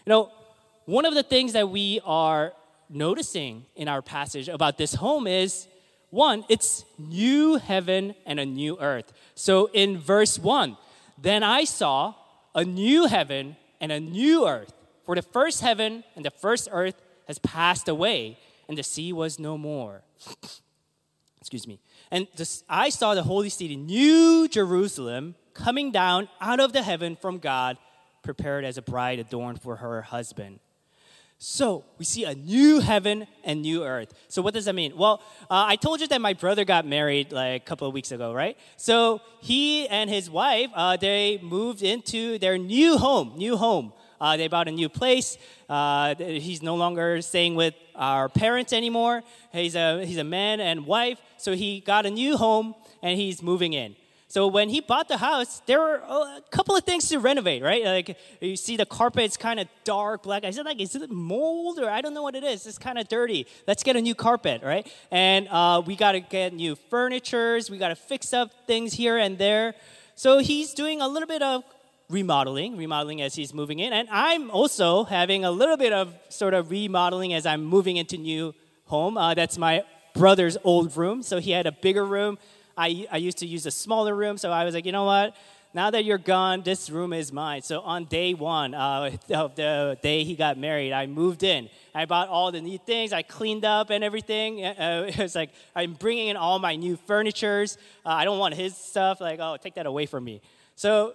You 0.06 0.10
know, 0.12 0.32
one 0.86 1.06
of 1.06 1.14
the 1.14 1.24
things 1.24 1.54
that 1.54 1.70
we 1.70 2.00
are 2.06 2.54
noticing 2.90 3.66
in 3.76 3.88
our 3.88 4.02
passage 4.02 4.50
about 4.50 4.78
this 4.78 4.96
home 4.96 5.28
is 5.28 5.68
one, 6.10 6.44
it's 6.50 6.84
new 6.98 7.56
heaven 7.56 8.16
and 8.26 8.40
a 8.40 8.46
new 8.46 8.78
earth. 8.80 9.14
So 9.34 9.70
in 9.74 9.98
verse 9.98 10.38
1, 10.38 10.78
then 11.18 11.44
I 11.44 11.64
saw 11.64 12.16
a 12.54 12.66
new 12.66 13.08
heaven 13.08 13.56
and 13.80 13.92
a 13.92 14.00
new 14.00 14.48
earth. 14.48 14.74
For 15.04 15.16
the 15.16 15.22
first 15.22 15.62
heaven 15.62 16.04
and 16.16 16.26
the 16.26 16.32
first 16.32 16.68
earth 16.72 17.02
has 17.28 17.40
passed 17.40 17.88
away, 17.88 18.38
and 18.68 18.78
the 18.78 18.84
sea 18.84 19.14
was 19.14 19.40
no 19.40 19.58
more. 19.58 20.02
Excuse 21.40 21.66
me. 21.66 21.80
And 22.12 22.28
this, 22.36 22.64
I 22.70 22.90
saw 22.90 23.16
the 23.16 23.24
holy 23.24 23.50
city, 23.50 23.76
New 23.76 24.48
Jerusalem, 24.48 25.36
coming 25.62 25.92
down 25.92 26.28
out 26.40 26.60
of 26.60 26.74
the 26.74 26.82
heaven 26.82 27.16
from 27.16 27.38
God, 27.38 27.78
prepared 28.24 28.66
as 28.66 28.78
a 28.78 28.82
bride 28.82 29.20
adorned 29.20 29.62
for 29.62 29.76
her 29.78 30.02
husband. 30.02 30.60
So 31.38 31.86
we 31.98 32.06
see 32.06 32.24
a 32.24 32.36
new 32.36 32.80
heaven 32.80 33.26
and 33.44 33.62
new 33.64 33.84
earth. 33.84 34.14
So 34.28 34.42
what 34.44 34.54
does 34.54 34.66
that 34.66 34.76
mean? 34.76 34.96
Well, 34.96 35.24
uh, 35.50 35.66
I 35.68 35.76
told 35.76 36.00
you 36.00 36.08
that 36.08 36.22
my 36.22 36.34
brother 36.34 36.66
got 36.66 36.86
married 36.86 37.32
like 37.32 37.62
a 37.62 37.66
couple 37.66 37.88
of 37.88 37.94
weeks 37.94 38.12
ago, 38.12 38.32
right? 38.32 38.58
So 38.78 39.22
he 39.42 39.88
and 39.88 40.08
his 40.08 40.30
wife, 40.30 40.70
uh, 40.76 40.98
they 40.98 41.40
moved 41.42 41.82
into 41.82 42.38
their 42.38 42.60
new 42.60 42.98
home, 42.98 43.34
new 43.38 43.58
home. 43.58 43.94
Uh, 44.20 44.38
they 44.38 44.48
bought 44.48 44.68
a 44.68 44.72
new 44.72 44.88
place. 44.88 45.40
Uh, 45.68 46.14
he's 46.16 46.62
no 46.62 46.76
longer 46.76 47.22
staying 47.24 47.56
with 47.56 47.74
our 47.96 48.30
parents 48.30 48.72
anymore. 48.72 49.24
He's 49.52 49.74
a, 49.74 50.06
he's 50.06 50.18
a 50.18 50.24
man 50.24 50.60
and 50.60 50.86
wife. 50.86 51.20
So 51.38 51.56
he 51.56 51.80
got 51.80 52.06
a 52.06 52.12
new 52.12 52.38
home 52.38 52.76
and 53.02 53.20
he's 53.20 53.42
moving 53.42 53.74
in. 53.74 53.96
So 54.32 54.48
when 54.48 54.70
he 54.70 54.80
bought 54.80 55.10
the 55.10 55.18
house, 55.18 55.62
there 55.66 55.82
were 55.82 55.96
a 55.96 56.42
couple 56.52 56.74
of 56.74 56.86
things 56.86 57.10
to 57.10 57.20
renovate, 57.20 57.62
right? 57.62 57.84
Like 57.84 58.18
you 58.40 58.56
see 58.56 58.78
the 58.78 58.86
carpet's 58.86 59.36
kind 59.36 59.60
of 59.60 59.68
dark 59.84 60.24
black. 60.24 60.46
I 60.46 60.52
said 60.52 60.64
like, 60.64 60.80
is 60.80 60.96
it 60.96 61.12
mold 61.12 61.80
or 61.80 61.90
I 61.90 62.00
don't 62.00 62.14
know 62.14 62.24
what 62.24 62.36
it 62.36 62.46
is. 62.46 62.66
It's 62.66 62.78
kind 62.78 62.98
of 62.98 63.10
dirty. 63.10 63.46
Let's 63.68 63.84
get 63.84 63.98
a 63.98 64.02
new 64.02 64.16
carpet, 64.16 64.62
right? 64.64 64.90
And 65.12 65.50
uh, 65.50 65.82
we 65.86 65.98
got 65.98 66.14
to 66.14 66.22
get 66.22 66.54
new 66.54 66.78
furnitures. 66.90 67.70
We 67.70 67.78
got 67.78 67.90
to 67.90 67.96
fix 67.96 68.32
up 68.32 68.52
things 68.68 68.94
here 68.94 69.18
and 69.18 69.38
there. 69.38 69.76
So 70.16 70.40
he's 70.40 70.74
doing 70.74 71.02
a 71.02 71.10
little 71.10 71.28
bit 71.28 71.42
of 71.42 71.66
remodeling, 72.10 72.78
remodeling 72.78 73.22
as 73.22 73.36
he's 73.36 73.54
moving 73.54 73.80
in. 73.80 73.92
And 73.92 74.08
I'm 74.10 74.50
also 74.50 75.04
having 75.04 75.44
a 75.44 75.52
little 75.52 75.76
bit 75.76 75.92
of 75.92 76.16
sort 76.30 76.54
of 76.54 76.72
remodeling 76.72 77.34
as 77.34 77.46
I'm 77.46 77.66
moving 77.66 77.98
into 77.98 78.16
new 78.16 78.56
home. 78.86 79.18
Uh, 79.18 79.34
that's 79.34 79.58
my 79.58 79.84
brother's 80.14 80.56
old 80.64 80.96
room. 80.96 81.22
So 81.22 81.40
he 81.40 81.52
had 81.52 81.68
a 81.68 81.74
bigger 81.74 82.06
room. 82.06 82.38
I, 82.78 83.08
I 83.12 83.18
used 83.18 83.38
to 83.40 83.48
use 83.48 83.66
a 83.66 83.72
smaller 83.72 84.16
room, 84.16 84.38
so 84.38 84.52
I 84.52 84.64
was 84.64 84.74
like, 84.74 84.86
you 84.86 84.92
know 84.92 85.06
what? 85.06 85.36
Now 85.74 85.90
that 85.90 86.04
you're 86.04 86.18
gone, 86.18 86.64
this 86.64 86.90
room 86.90 87.14
is 87.14 87.32
mine. 87.32 87.62
So 87.62 87.80
on 87.80 88.06
day 88.06 88.34
one 88.34 88.74
uh, 88.74 89.12
of 89.34 89.56
the 89.56 89.98
day 90.02 90.24
he 90.24 90.36
got 90.36 90.58
married, 90.58 90.92
I 90.92 91.08
moved 91.08 91.44
in. 91.44 91.70
I 91.96 92.06
bought 92.06 92.28
all 92.28 92.52
the 92.52 92.60
new 92.60 92.78
things. 92.78 93.14
I 93.14 93.22
cleaned 93.22 93.64
up 93.64 93.90
and 93.90 94.04
everything. 94.04 94.66
Uh, 94.82 95.06
it 95.08 95.18
was 95.18 95.36
like 95.36 95.52
I'm 95.76 95.94
bringing 95.94 96.30
in 96.30 96.38
all 96.38 96.58
my 96.58 96.76
new 96.76 96.98
furnitures. 97.06 97.78
Uh, 98.06 98.10
I 98.10 98.26
don't 98.26 98.40
want 98.40 98.56
his 98.56 98.76
stuff. 98.76 99.22
Like, 99.22 99.40
oh, 99.40 99.58
take 99.62 99.76
that 99.76 99.86
away 99.86 100.08
from 100.08 100.24
me. 100.24 100.42
So 100.76 101.14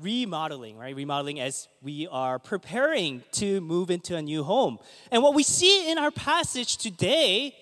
remodeling, 0.00 0.76
right? 0.76 0.94
Remodeling 0.94 1.40
as 1.40 1.68
we 1.82 2.06
are 2.08 2.38
preparing 2.38 3.22
to 3.32 3.60
move 3.62 3.90
into 3.90 4.16
a 4.16 4.22
new 4.22 4.44
home. 4.44 4.78
And 5.10 5.22
what 5.22 5.34
we 5.34 5.42
see 5.42 5.90
in 5.90 5.98
our 5.98 6.10
passage 6.10 6.76
today 6.76 7.54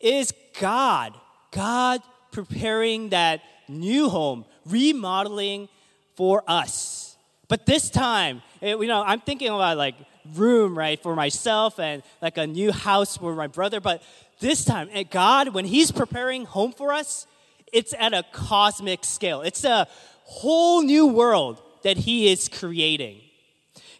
is 0.00 0.32
God. 0.58 1.14
God 1.50 2.00
preparing 2.32 3.10
that 3.10 3.42
new 3.68 4.08
home, 4.08 4.44
remodeling 4.66 5.68
for 6.14 6.42
us. 6.48 7.16
But 7.48 7.66
this 7.66 7.90
time, 7.90 8.42
eh, 8.60 8.74
you 8.74 8.86
know, 8.86 9.02
I'm 9.02 9.20
thinking 9.20 9.48
about 9.48 9.76
like 9.76 9.94
room, 10.34 10.76
right, 10.76 11.00
for 11.00 11.14
myself 11.14 11.78
and 11.78 12.02
like 12.20 12.38
a 12.38 12.46
new 12.46 12.72
house 12.72 13.16
for 13.16 13.34
my 13.34 13.46
brother. 13.46 13.80
But 13.80 14.02
this 14.40 14.64
time, 14.64 14.88
eh, 14.92 15.04
God, 15.04 15.48
when 15.48 15.64
He's 15.64 15.92
preparing 15.92 16.46
home 16.46 16.72
for 16.72 16.92
us, 16.92 17.26
it's 17.72 17.94
at 17.98 18.12
a 18.14 18.24
cosmic 18.32 19.04
scale. 19.04 19.42
It's 19.42 19.64
a 19.64 19.86
whole 20.24 20.82
new 20.82 21.06
world 21.06 21.62
that 21.82 21.98
He 21.98 22.30
is 22.30 22.48
creating. 22.48 23.20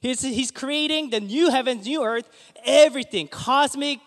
He's, 0.01 0.23
he's 0.23 0.51
creating 0.51 1.11
the 1.11 1.21
new 1.21 1.51
heavens, 1.51 1.87
new 1.87 2.03
earth, 2.03 2.29
everything. 2.65 3.29
Cosmic 3.29 4.01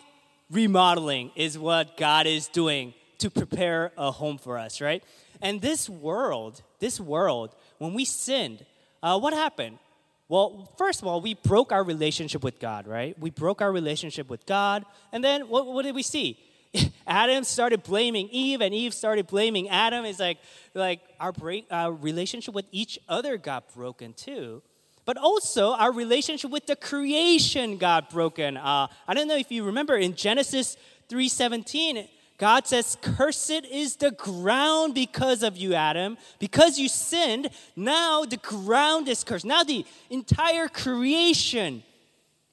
remodeling 0.50 1.30
is 1.34 1.58
what 1.58 1.96
God 1.96 2.26
is 2.26 2.48
doing 2.48 2.92
to 3.18 3.30
prepare 3.30 3.92
a 3.96 4.10
home 4.10 4.38
for 4.38 4.58
us, 4.58 4.80
right? 4.80 5.02
And 5.40 5.60
this 5.60 5.88
world, 5.88 6.62
this 6.78 7.00
world, 7.00 7.54
when 7.78 7.94
we 7.94 8.04
sinned, 8.04 8.64
uh, 9.02 9.18
what 9.18 9.32
happened? 9.32 9.78
Well, 10.28 10.72
first 10.76 11.02
of 11.02 11.08
all, 11.08 11.20
we 11.20 11.34
broke 11.34 11.70
our 11.70 11.84
relationship 11.84 12.42
with 12.42 12.58
God, 12.58 12.86
right? 12.86 13.16
We 13.18 13.30
broke 13.30 13.62
our 13.62 13.70
relationship 13.70 14.28
with 14.28 14.44
God. 14.44 14.84
And 15.12 15.22
then 15.22 15.42
what, 15.48 15.66
what 15.66 15.84
did 15.84 15.94
we 15.94 16.02
see? 16.02 16.38
Adam 17.06 17.44
started 17.44 17.82
blaming 17.82 18.28
Eve, 18.30 18.60
and 18.60 18.74
Eve 18.74 18.92
started 18.92 19.26
blaming 19.26 19.68
Adam. 19.68 20.04
It's 20.04 20.18
like, 20.18 20.38
like 20.74 21.00
our, 21.20 21.32
break, 21.32 21.66
our 21.70 21.92
relationship 21.92 22.54
with 22.54 22.66
each 22.72 22.98
other 23.08 23.36
got 23.36 23.72
broken 23.74 24.14
too. 24.14 24.62
But 25.04 25.16
also, 25.16 25.72
our 25.72 25.92
relationship 25.92 26.50
with 26.50 26.66
the 26.66 26.74
creation 26.74 27.78
got 27.78 28.10
broken. 28.10 28.56
Uh, 28.56 28.88
I 29.06 29.14
don't 29.14 29.28
know 29.28 29.36
if 29.36 29.52
you 29.52 29.62
remember 29.62 29.94
in 29.94 30.16
Genesis 30.16 30.76
3:17, 31.08 32.08
God 32.38 32.66
says, 32.66 32.98
Cursed 33.00 33.64
is 33.70 33.96
the 33.96 34.10
ground 34.10 34.94
because 34.94 35.42
of 35.42 35.56
you, 35.56 35.74
Adam. 35.74 36.18
Because 36.38 36.78
you 36.78 36.88
sinned, 36.88 37.48
now 37.74 38.24
the 38.24 38.36
ground 38.36 39.08
is 39.08 39.24
cursed. 39.24 39.44
Now 39.44 39.62
the 39.62 39.84
entire 40.10 40.68
creation 40.68 41.82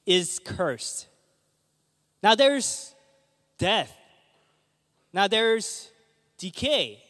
is 0.06 0.40
cursed. 0.44 1.06
Now 2.22 2.34
there's 2.34 2.94
death. 3.58 3.94
Now 5.12 5.28
there's 5.28 5.90
decay. 6.38 7.02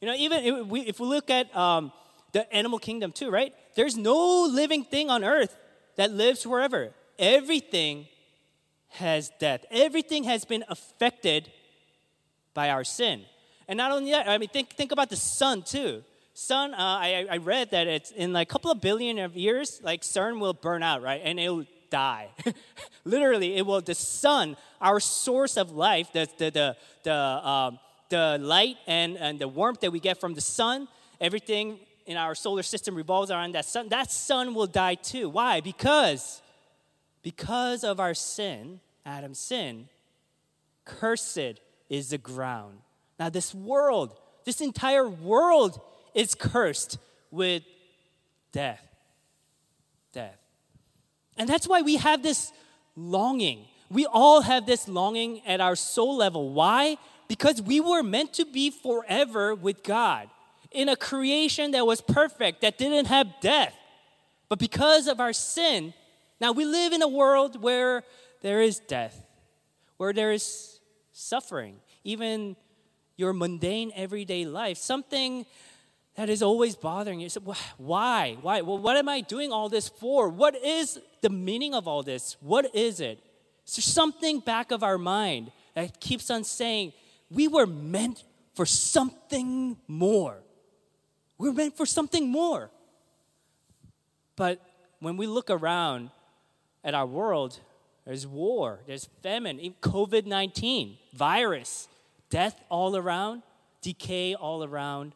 You 0.00 0.08
know, 0.08 0.14
even 0.14 0.44
if 0.44 0.98
we, 1.00 1.06
look 1.06 1.30
at 1.30 1.54
um, 1.56 1.92
the 2.32 2.50
animal 2.54 2.78
kingdom 2.78 3.12
too, 3.12 3.30
right? 3.30 3.54
There's 3.74 3.96
no 3.96 4.44
living 4.44 4.84
thing 4.84 5.10
on 5.10 5.24
earth 5.24 5.56
that 5.96 6.12
lives 6.12 6.42
forever. 6.42 6.92
Everything 7.18 8.06
has 8.88 9.30
death, 9.38 9.64
everything 9.70 10.24
has 10.24 10.44
been 10.44 10.64
affected 10.68 11.50
by 12.56 12.70
our 12.70 12.82
sin. 12.82 13.22
And 13.68 13.76
not 13.76 13.92
only 13.92 14.10
that, 14.10 14.28
I 14.28 14.38
mean, 14.38 14.48
think, 14.48 14.70
think 14.70 14.90
about 14.90 15.10
the 15.10 15.16
sun 15.16 15.62
too. 15.62 16.02
Sun, 16.34 16.74
uh, 16.74 16.76
I, 16.78 17.26
I 17.30 17.36
read 17.36 17.70
that 17.70 17.86
it's 17.86 18.10
in 18.10 18.32
like 18.32 18.50
a 18.50 18.52
couple 18.52 18.70
of 18.70 18.80
billion 18.80 19.18
of 19.18 19.36
years, 19.36 19.80
like 19.84 20.02
sun 20.02 20.40
will 20.40 20.54
burn 20.54 20.82
out, 20.82 21.02
right? 21.02 21.20
And 21.22 21.38
it'll 21.38 21.66
die. 21.90 22.30
Literally, 23.04 23.56
it 23.56 23.64
will, 23.64 23.80
the 23.80 23.94
sun, 23.94 24.56
our 24.80 24.98
source 25.00 25.56
of 25.56 25.70
life, 25.70 26.12
the, 26.12 26.28
the, 26.38 26.50
the, 26.50 26.76
the, 27.04 27.14
um, 27.14 27.78
the 28.08 28.38
light 28.40 28.76
and, 28.86 29.16
and 29.16 29.38
the 29.38 29.48
warmth 29.48 29.80
that 29.80 29.92
we 29.92 30.00
get 30.00 30.18
from 30.18 30.34
the 30.34 30.40
sun, 30.40 30.88
everything 31.20 31.78
in 32.06 32.16
our 32.16 32.34
solar 32.34 32.62
system 32.62 32.94
revolves 32.94 33.30
around 33.30 33.54
that 33.54 33.64
sun. 33.64 33.88
That 33.90 34.10
sun 34.10 34.54
will 34.54 34.66
die 34.66 34.94
too. 34.94 35.28
Why? 35.28 35.60
Because, 35.60 36.40
because 37.22 37.84
of 37.84 38.00
our 38.00 38.14
sin, 38.14 38.80
Adam's 39.04 39.38
sin, 39.38 39.88
cursed 40.84 41.60
is 41.88 42.10
the 42.10 42.18
ground. 42.18 42.78
Now, 43.18 43.28
this 43.28 43.54
world, 43.54 44.18
this 44.44 44.60
entire 44.60 45.08
world 45.08 45.80
is 46.14 46.34
cursed 46.34 46.98
with 47.30 47.62
death. 48.52 48.82
Death. 50.12 50.38
And 51.36 51.48
that's 51.48 51.68
why 51.68 51.82
we 51.82 51.96
have 51.96 52.22
this 52.22 52.52
longing. 52.96 53.66
We 53.90 54.06
all 54.06 54.40
have 54.40 54.66
this 54.66 54.88
longing 54.88 55.42
at 55.46 55.60
our 55.60 55.76
soul 55.76 56.16
level. 56.16 56.52
Why? 56.52 56.96
Because 57.28 57.60
we 57.60 57.80
were 57.80 58.02
meant 58.02 58.32
to 58.34 58.44
be 58.44 58.70
forever 58.70 59.54
with 59.54 59.82
God 59.82 60.28
in 60.70 60.88
a 60.88 60.96
creation 60.96 61.70
that 61.72 61.86
was 61.86 62.00
perfect, 62.00 62.62
that 62.62 62.78
didn't 62.78 63.06
have 63.06 63.28
death. 63.40 63.74
But 64.48 64.58
because 64.58 65.06
of 65.06 65.20
our 65.20 65.32
sin, 65.32 65.94
now 66.40 66.52
we 66.52 66.64
live 66.64 66.92
in 66.92 67.02
a 67.02 67.08
world 67.08 67.60
where 67.62 68.04
there 68.42 68.60
is 68.60 68.78
death, 68.78 69.22
where 69.96 70.12
there 70.12 70.32
is 70.32 70.75
suffering, 71.16 71.76
even 72.04 72.56
your 73.16 73.32
mundane 73.32 73.90
everyday 73.96 74.44
life, 74.44 74.76
something 74.76 75.46
that 76.14 76.28
is 76.28 76.42
always 76.42 76.76
bothering 76.76 77.20
you. 77.20 77.28
So 77.30 77.40
why? 77.78 78.36
Why? 78.42 78.60
Well, 78.60 78.78
what 78.78 78.96
am 78.96 79.08
I 79.08 79.22
doing 79.22 79.50
all 79.50 79.68
this 79.68 79.88
for? 79.88 80.28
What 80.28 80.54
is 80.54 80.98
the 81.22 81.30
meaning 81.30 81.74
of 81.74 81.88
all 81.88 82.02
this? 82.02 82.36
What 82.40 82.74
is 82.74 83.00
it? 83.00 83.18
there 83.74 83.82
something 83.82 84.40
back 84.40 84.70
of 84.70 84.82
our 84.82 84.98
mind 84.98 85.52
that 85.74 86.00
keeps 86.00 86.30
on 86.30 86.44
saying, 86.44 86.92
we 87.30 87.48
were 87.48 87.66
meant 87.66 88.22
for 88.54 88.66
something 88.66 89.76
more? 89.88 90.36
We're 91.38 91.52
meant 91.52 91.76
for 91.76 91.86
something 91.86 92.28
more. 92.28 92.70
But 94.36 94.60
when 95.00 95.16
we 95.16 95.26
look 95.26 95.50
around 95.50 96.10
at 96.84 96.94
our 96.94 97.06
world, 97.06 97.58
there's 98.06 98.26
war, 98.26 98.80
there's 98.86 99.08
famine, 99.20 99.58
COVID 99.82 100.26
19, 100.26 100.96
virus, 101.12 101.88
death 102.30 102.58
all 102.68 102.96
around, 102.96 103.42
decay 103.82 104.34
all 104.34 104.62
around, 104.62 105.14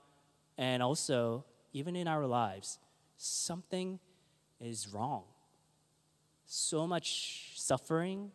and 0.58 0.82
also, 0.82 1.44
even 1.72 1.94
in 1.94 2.08
our 2.08 2.26
lives, 2.26 2.78
something 3.16 4.00
is 4.60 4.88
wrong. 4.92 5.22
So 6.46 6.86
much 6.86 7.52
suffering, 7.54 8.32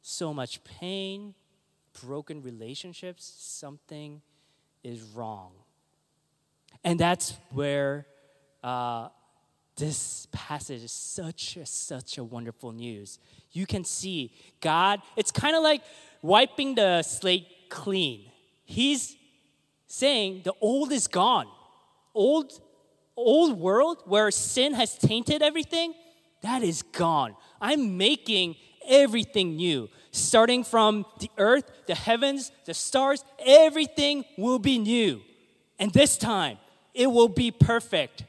so 0.00 0.32
much 0.32 0.64
pain, 0.64 1.34
broken 2.04 2.40
relationships, 2.42 3.30
something 3.38 4.22
is 4.82 5.02
wrong. 5.02 5.52
And 6.82 6.98
that's 6.98 7.34
where 7.52 8.06
uh, 8.64 9.08
this 9.76 10.26
passage 10.32 10.82
is 10.82 10.92
such 10.92 11.58
such 11.64 12.18
a 12.18 12.24
wonderful 12.24 12.72
news. 12.72 13.18
You 13.52 13.66
can 13.66 13.84
see 13.84 14.32
God, 14.60 15.00
it's 15.16 15.30
kind 15.30 15.56
of 15.56 15.62
like 15.62 15.82
wiping 16.22 16.74
the 16.74 17.02
slate 17.02 17.46
clean. 17.68 18.30
He's 18.64 19.16
saying 19.86 20.42
the 20.44 20.54
old 20.60 20.92
is 20.92 21.08
gone. 21.08 21.46
Old, 22.14 22.52
old 23.16 23.58
world 23.58 24.02
where 24.06 24.30
sin 24.30 24.74
has 24.74 24.96
tainted 24.96 25.42
everything, 25.42 25.94
that 26.42 26.62
is 26.62 26.82
gone. 26.82 27.34
I'm 27.60 27.96
making 27.96 28.56
everything 28.86 29.56
new. 29.56 29.88
Starting 30.12 30.64
from 30.64 31.06
the 31.18 31.30
earth, 31.38 31.70
the 31.86 31.94
heavens, 31.94 32.50
the 32.64 32.74
stars, 32.74 33.24
everything 33.44 34.24
will 34.36 34.58
be 34.58 34.78
new. 34.78 35.22
And 35.78 35.92
this 35.92 36.16
time, 36.16 36.58
it 36.94 37.06
will 37.06 37.28
be 37.28 37.50
perfect. 37.50 38.24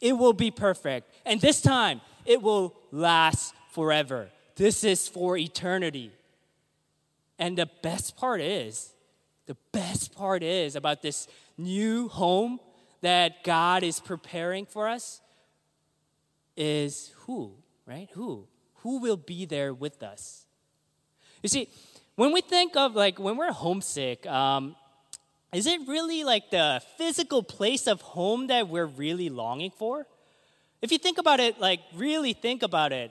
It 0.00 0.12
will 0.12 0.32
be 0.32 0.50
perfect. 0.50 1.10
And 1.24 1.40
this 1.40 1.60
time, 1.60 2.00
it 2.24 2.42
will 2.42 2.74
last 2.90 3.54
forever. 3.72 4.28
This 4.62 4.84
is 4.84 5.08
for 5.08 5.36
eternity. 5.36 6.12
And 7.36 7.58
the 7.58 7.68
best 7.82 8.16
part 8.16 8.40
is, 8.40 8.92
the 9.46 9.56
best 9.72 10.14
part 10.14 10.44
is 10.44 10.76
about 10.76 11.02
this 11.02 11.26
new 11.58 12.06
home 12.06 12.60
that 13.00 13.42
God 13.42 13.82
is 13.82 13.98
preparing 13.98 14.64
for 14.64 14.86
us 14.86 15.20
is 16.56 17.10
who, 17.26 17.54
right? 17.86 18.08
Who? 18.12 18.46
Who 18.84 19.00
will 19.00 19.16
be 19.16 19.46
there 19.46 19.74
with 19.74 20.00
us? 20.00 20.46
You 21.42 21.48
see, 21.48 21.68
when 22.14 22.32
we 22.32 22.40
think 22.40 22.76
of 22.76 22.94
like 22.94 23.18
when 23.18 23.36
we're 23.36 23.50
homesick, 23.50 24.24
um, 24.28 24.76
is 25.52 25.66
it 25.66 25.80
really 25.88 26.22
like 26.22 26.52
the 26.52 26.80
physical 26.96 27.42
place 27.42 27.88
of 27.88 28.00
home 28.00 28.46
that 28.46 28.68
we're 28.68 28.86
really 28.86 29.28
longing 29.28 29.72
for? 29.72 30.06
If 30.80 30.92
you 30.92 30.98
think 30.98 31.18
about 31.18 31.40
it, 31.40 31.58
like 31.58 31.80
really 31.96 32.32
think 32.32 32.62
about 32.62 32.92
it, 32.92 33.10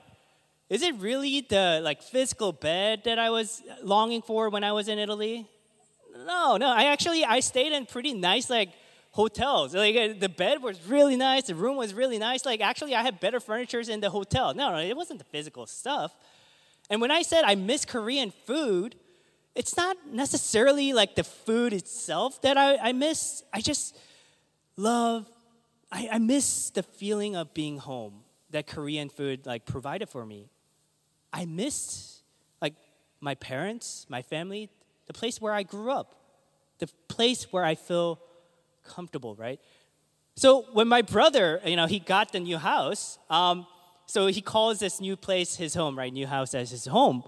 is 0.72 0.82
it 0.84 0.96
really 1.00 1.42
the 1.42 1.82
like 1.84 2.02
physical 2.02 2.54
bed 2.54 3.02
that 3.04 3.20
I 3.20 3.30
was 3.30 3.62
longing 3.84 4.22
for 4.22 4.50
when 4.50 4.64
I 4.64 4.72
was 4.72 4.88
in 4.88 5.00
Italy? 5.00 5.46
No, 6.26 6.56
no. 6.56 6.70
I 6.70 6.86
actually 6.86 7.26
I 7.26 7.42
stayed 7.42 7.74
in 7.74 7.86
pretty 7.86 8.14
nice 8.14 8.50
like 8.50 8.70
hotels. 9.12 9.76
Like 9.76 9.98
uh, 9.98 10.14
the 10.18 10.30
bed 10.30 10.64
was 10.64 10.80
really 10.88 11.18
nice, 11.18 11.48
the 11.48 11.56
room 11.56 11.76
was 11.76 11.94
really 11.94 12.18
nice. 12.18 12.46
Like 12.46 12.62
actually 12.62 12.96
I 12.96 13.02
had 13.02 13.20
better 13.20 13.42
furnitures 13.42 13.90
in 13.90 14.00
the 14.00 14.10
hotel. 14.10 14.54
No, 14.54 14.72
no, 14.72 14.78
it 14.78 14.96
wasn't 14.96 15.20
the 15.20 15.26
physical 15.26 15.66
stuff. 15.66 16.16
And 16.90 17.02
when 17.02 17.12
I 17.12 17.24
said 17.24 17.44
I 17.44 17.56
miss 17.56 17.84
Korean 17.84 18.32
food, 18.46 18.96
it's 19.56 19.76
not 19.76 19.98
necessarily 20.10 20.94
like 20.94 21.16
the 21.16 21.26
food 21.26 21.74
itself 21.74 22.42
that 22.44 22.56
I, 22.56 22.78
I 22.78 22.92
miss. 22.94 23.44
I 23.52 23.60
just 23.60 23.98
love, 24.78 25.28
I, 25.92 26.08
I 26.14 26.18
miss 26.18 26.70
the 26.70 26.84
feeling 26.84 27.36
of 27.36 27.54
being 27.54 27.78
home 27.78 28.24
that 28.52 28.68
Korean 28.68 29.10
food 29.10 29.46
like 29.46 29.66
provided 29.66 30.08
for 30.08 30.26
me. 30.26 30.48
I 31.34 31.46
missed 31.46 32.24
like 32.62 32.74
my 33.20 33.36
parents, 33.36 34.06
my 34.10 34.22
family, 34.22 34.70
the 35.08 35.14
place 35.14 35.42
where 35.42 35.54
I 35.54 35.64
grew 35.64 35.92
up, 35.92 36.16
the 36.80 36.88
place 37.08 37.52
where 37.52 37.64
I 37.64 37.76
feel 37.76 38.20
comfortable, 38.84 39.36
right? 39.36 39.60
So 40.36 40.66
when 40.74 40.88
my 40.88 41.02
brother, 41.02 41.62
you 41.66 41.76
know, 41.76 41.88
he 41.88 42.00
got 42.00 42.32
the 42.32 42.40
new 42.40 42.58
house, 42.58 43.20
um, 43.30 43.68
so 44.06 44.28
he 44.28 44.42
calls 44.42 44.80
this 44.80 45.00
new 45.00 45.16
place 45.16 45.56
his 45.56 45.74
home, 45.74 45.98
right? 45.98 46.12
New 46.12 46.28
house 46.28 46.54
as 46.54 46.72
his 46.72 46.86
home. 46.86 47.24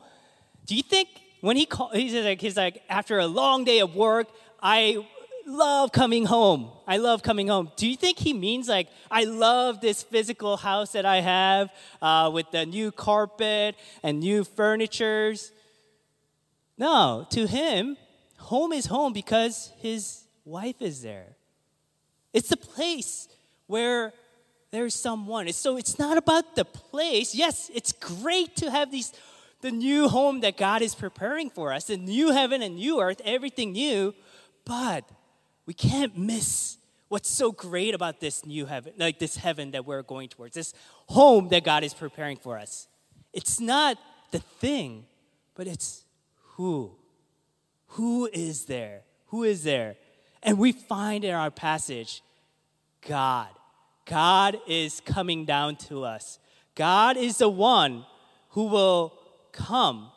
Do 0.66 0.76
you 0.76 0.84
think 0.84 1.10
when 1.42 1.58
he 1.58 1.66
call, 1.66 1.90
he's 1.90 2.14
like 2.14 2.42
he's 2.42 2.58
like 2.58 2.82
after 2.90 3.20
a 3.20 3.28
long 3.28 3.64
day 3.64 3.80
of 3.80 3.96
work, 3.96 4.28
I 4.62 5.06
love 5.46 5.92
coming 5.92 6.26
home. 6.26 6.70
I 6.88 6.98
love 6.98 7.24
coming 7.24 7.48
home. 7.48 7.72
Do 7.76 7.88
you 7.88 7.96
think 7.96 8.18
he 8.18 8.34
means 8.34 8.68
like 8.68 8.90
I 9.10 9.24
love 9.24 9.82
this 9.82 10.04
physical 10.04 10.58
house 10.58 10.92
that 10.94 11.06
I 11.06 11.22
have 11.22 11.70
uh, 12.02 12.30
with 12.34 12.52
the 12.52 12.66
new 12.66 12.92
carpet 12.92 13.76
and 14.02 14.20
new 14.20 14.44
furnitures? 14.44 15.52
No, 16.78 17.28
to 17.32 17.48
him, 17.48 17.98
home 18.38 18.74
is 18.74 18.88
home 18.88 19.14
because 19.14 19.72
his 19.78 20.24
wife 20.46 20.82
is 20.82 21.02
there. 21.02 21.36
It's 22.34 22.50
the 22.50 22.58
place 22.58 23.28
where 23.68 24.14
there's 24.72 24.96
someone. 24.96 25.52
So 25.54 25.78
it's 25.78 26.00
not 26.00 26.18
about 26.18 26.56
the 26.56 26.66
place. 26.66 27.36
Yes, 27.36 27.70
it's 27.74 27.92
great 27.92 28.56
to 28.58 28.72
have 28.72 28.92
these 28.92 29.14
the 29.62 29.72
new 29.72 30.10
home 30.10 30.42
that 30.42 30.58
God 30.58 30.82
is 30.82 30.94
preparing 30.94 31.50
for 31.50 31.72
us, 31.72 31.86
the 31.86 31.96
new 31.96 32.32
heaven 32.32 32.62
and 32.62 32.76
new 32.76 33.00
earth, 33.00 33.22
everything 33.24 33.72
new. 33.72 34.14
But 34.66 35.10
we 35.66 35.74
can't 35.74 36.18
miss 36.18 36.78
what's 37.08 37.30
so 37.30 37.52
great 37.52 37.94
about 37.94 38.20
this 38.20 38.46
new 38.46 38.66
heaven, 38.66 38.94
like 38.98 39.20
this 39.20 39.36
heaven 39.38 39.72
that 39.72 39.86
we're 39.86 40.02
going 40.02 40.30
towards, 40.30 40.56
this 40.56 40.74
home 41.08 41.50
that 41.50 41.64
God 41.64 41.84
is 41.84 41.94
preparing 41.94 42.38
for 42.38 42.58
us. 42.58 42.88
It's 43.34 43.60
not 43.60 43.98
the 44.32 44.40
thing, 44.40 45.06
but 45.56 45.68
it's 45.68 46.04
who. 46.56 46.96
Who 47.90 48.30
is 48.34 48.66
there? 48.66 49.02
Who 49.28 49.44
is 49.44 49.64
there? 49.64 49.96
And 50.42 50.58
we 50.58 50.72
find 50.72 51.24
in 51.24 51.34
our 51.34 51.52
passage 51.52 52.22
God. 53.08 53.50
God 54.06 54.58
is 54.68 55.02
coming 55.02 55.46
down 55.46 55.76
to 55.88 56.04
us. 56.04 56.40
God 56.76 57.16
is 57.16 57.38
the 57.38 57.50
one 57.50 58.06
who 58.50 58.66
will 58.66 59.14
come 59.52 60.12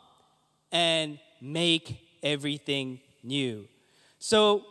and 0.71 1.19
make 1.39 1.99
everything 2.23 2.99
new. 3.23 3.67
So, 4.19 4.65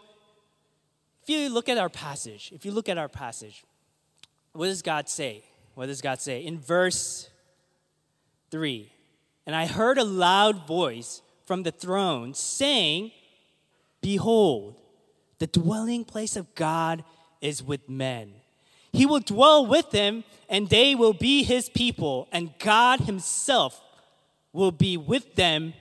if 1.27 1.31
you 1.31 1.49
look 1.49 1.69
at 1.69 1.77
our 1.77 1.89
passage, 1.89 2.53
if 2.55 2.65
you 2.65 2.71
look 2.71 2.89
at 2.89 2.99
our 2.99 3.09
passage, 3.09 3.65
what 4.53 4.67
does 4.67 4.81
God 4.81 5.09
say? 5.09 5.43
What 5.75 5.87
does 5.87 6.01
God 6.01 6.21
say? 6.21 6.45
In 6.45 6.61
verse 6.61 7.29
3 8.53 8.93
And 9.45 9.57
I 9.57 9.67
heard 9.67 9.99
a 9.99 10.05
loud 10.05 10.69
voice 10.69 11.23
from 11.45 11.65
the 11.65 11.73
throne 11.73 12.33
saying, 12.33 13.11
Behold, 14.01 14.77
the 15.41 15.49
dwelling 15.49 16.05
place 16.05 16.37
of 16.37 16.55
God 16.55 17.03
is 17.41 17.61
with 17.61 17.89
men. 17.89 18.33
He 18.93 19.05
will 19.05 19.19
dwell 19.19 19.67
with 19.67 19.91
them, 19.91 20.23
and 20.49 20.69
they 20.69 20.95
will 20.95 21.13
be 21.13 21.43
his 21.43 21.69
people, 21.69 22.29
and 22.31 22.57
God 22.61 23.01
himself 23.01 23.83
will 24.53 24.71
be 24.71 24.97
with 24.97 25.35
them 25.35 25.75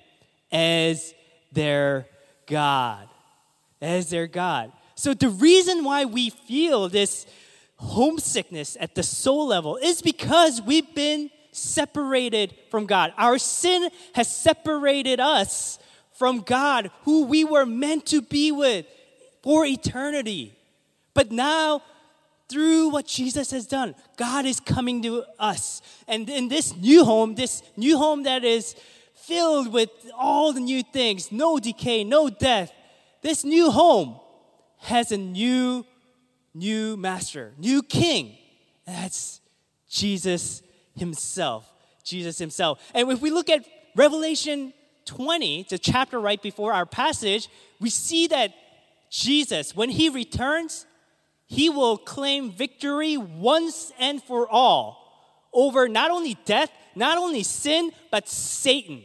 as 0.51 1.13
their 1.51 2.07
God. 2.47 3.07
As 3.79 4.09
their 4.09 4.25
God. 4.25 4.71
So, 4.95 5.13
the 5.13 5.29
reason 5.29 5.83
why 5.83 6.05
we 6.05 6.29
feel 6.29 6.87
this 6.87 7.25
homesickness 7.77 8.77
at 8.79 8.95
the 8.95 9.03
soul 9.03 9.47
level 9.47 9.77
is 9.77 10.01
because 10.01 10.61
we've 10.61 10.95
been 10.95 11.29
separated 11.51 12.55
from 12.69 12.85
God. 12.85 13.13
Our 13.17 13.37
sin 13.37 13.89
has 14.13 14.33
separated 14.33 15.19
us 15.19 15.79
from 16.13 16.41
God, 16.41 16.91
who 17.03 17.25
we 17.25 17.43
were 17.43 17.65
meant 17.65 18.05
to 18.07 18.21
be 18.21 18.51
with 18.51 18.85
for 19.43 19.65
eternity. 19.65 20.57
But 21.13 21.31
now 21.31 21.81
through 22.47 22.89
what 22.89 23.07
Jesus 23.07 23.51
has 23.51 23.67
done, 23.67 23.95
God 24.17 24.45
is 24.45 24.59
coming 24.59 25.01
to 25.03 25.23
us. 25.39 25.81
And 26.07 26.29
in 26.29 26.47
this 26.47 26.75
new 26.75 27.03
home, 27.03 27.35
this 27.35 27.63
new 27.75 27.97
home 27.97 28.23
that 28.23 28.43
is 28.43 28.75
filled 29.13 29.73
with 29.73 29.89
all 30.15 30.53
the 30.53 30.59
new 30.59 30.83
things, 30.83 31.31
no 31.31 31.59
decay, 31.59 32.03
no 32.03 32.29
death, 32.29 32.71
this 33.21 33.43
new 33.43 33.71
home 33.71 34.19
has 34.85 35.11
a 35.11 35.17
new, 35.17 35.85
new 36.53 36.97
master, 36.97 37.53
new 37.57 37.83
king. 37.83 38.37
That's 38.85 39.41
Jesus 39.89 40.61
himself. 40.95 41.69
Jesus 42.03 42.37
himself. 42.37 42.79
And 42.93 43.11
if 43.11 43.21
we 43.21 43.31
look 43.31 43.49
at 43.49 43.65
Revelation 43.95 44.73
20, 45.05 45.67
the 45.69 45.77
chapter 45.77 46.19
right 46.19 46.41
before 46.41 46.73
our 46.73 46.85
passage, 46.85 47.49
we 47.79 47.89
see 47.89 48.27
that 48.27 48.53
Jesus, 49.09 49.75
when 49.75 49.89
he 49.89 50.09
returns, 50.09 50.85
he 51.47 51.69
will 51.69 51.97
claim 51.97 52.51
victory 52.51 53.17
once 53.17 53.91
and 53.99 54.21
for 54.21 54.47
all 54.49 55.01
over 55.53 55.87
not 55.87 56.11
only 56.11 56.37
death, 56.45 56.71
not 56.95 57.17
only 57.17 57.43
sin, 57.43 57.91
but 58.11 58.27
Satan. 58.27 59.03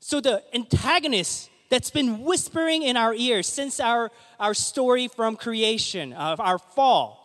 So 0.00 0.20
the 0.20 0.42
antagonist 0.54 1.50
that's 1.68 1.90
been 1.90 2.24
whispering 2.24 2.82
in 2.82 2.96
our 2.96 3.14
ears 3.14 3.46
since 3.46 3.80
our, 3.80 4.10
our 4.40 4.54
story 4.54 5.08
from 5.08 5.36
creation, 5.36 6.12
of 6.12 6.40
our 6.40 6.58
fall, 6.58 7.18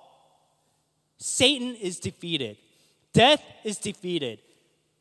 Satan 1.18 1.76
is 1.76 2.00
defeated, 2.00 2.58
death 3.14 3.42
is 3.64 3.78
defeated, 3.78 4.40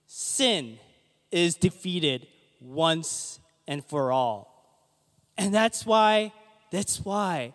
sin 0.07 0.78
is 1.31 1.57
defeated 1.57 2.26
once 2.61 3.40
and 3.66 3.85
for 3.85 4.12
all. 4.12 4.48
And 5.37 5.52
that's 5.52 5.85
why, 5.85 6.33
that's 6.70 7.05
why 7.05 7.55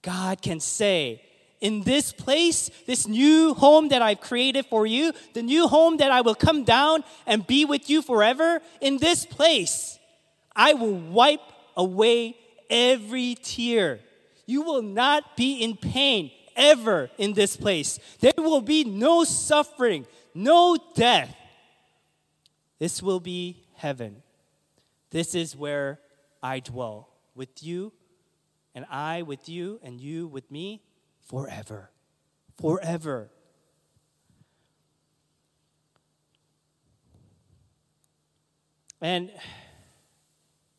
God 0.00 0.40
can 0.40 0.60
say, 0.60 1.22
in 1.60 1.82
this 1.82 2.12
place, 2.12 2.70
this 2.86 3.06
new 3.06 3.54
home 3.54 3.88
that 3.88 4.02
I've 4.02 4.20
created 4.20 4.66
for 4.66 4.84
you, 4.84 5.12
the 5.32 5.42
new 5.42 5.68
home 5.68 5.98
that 5.98 6.10
I 6.10 6.20
will 6.20 6.34
come 6.34 6.64
down 6.64 7.04
and 7.24 7.46
be 7.46 7.64
with 7.64 7.88
you 7.88 8.02
forever, 8.02 8.60
in 8.80 8.98
this 8.98 9.24
place, 9.24 9.98
I 10.54 10.74
will 10.74 10.94
wipe 10.94 11.40
away 11.76 12.36
every 12.68 13.36
tear. 13.42 14.00
You 14.46 14.62
will 14.62 14.82
not 14.82 15.36
be 15.36 15.62
in 15.62 15.76
pain 15.76 16.30
ever 16.56 17.10
in 17.18 17.32
this 17.32 17.56
place. 17.56 17.98
There 18.20 18.32
will 18.36 18.60
be 18.60 18.84
no 18.84 19.24
suffering, 19.24 20.06
no 20.34 20.76
death. 20.94 21.34
This 22.78 23.02
will 23.02 23.20
be 23.20 23.64
heaven. 23.76 24.22
This 25.10 25.34
is 25.34 25.56
where 25.56 26.00
I 26.42 26.60
dwell 26.60 27.08
with 27.34 27.62
you, 27.62 27.92
and 28.74 28.84
I 28.90 29.22
with 29.22 29.48
you, 29.48 29.78
and 29.82 30.00
you 30.00 30.26
with 30.26 30.50
me 30.50 30.82
forever. 31.20 31.90
Forever. 32.60 33.30
And, 39.00 39.30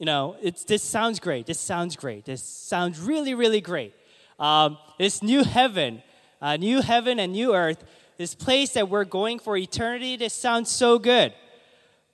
you 0.04 0.06
know, 0.06 0.36
it's, 0.42 0.66
this 0.66 0.84
sounds 0.84 1.22
great. 1.22 1.46
This 1.46 1.62
sounds 1.62 1.96
great. 1.96 2.26
This 2.26 2.44
sounds 2.44 3.00
really, 3.00 3.34
really 3.34 3.62
great. 3.62 3.94
Um, 4.38 4.78
this 5.00 5.24
new 5.24 5.46
heaven, 5.46 6.04
uh, 6.42 6.58
new 6.58 6.82
heaven 6.82 7.22
and 7.22 7.32
new 7.32 7.56
earth, 7.56 7.82
this 8.18 8.36
place 8.36 8.72
that 8.72 8.89
we're 8.89 9.06
going 9.06 9.39
for 9.39 9.56
eternity, 9.56 10.18
this 10.18 10.34
sounds 10.34 10.70
so 10.70 11.00
good. 11.00 11.32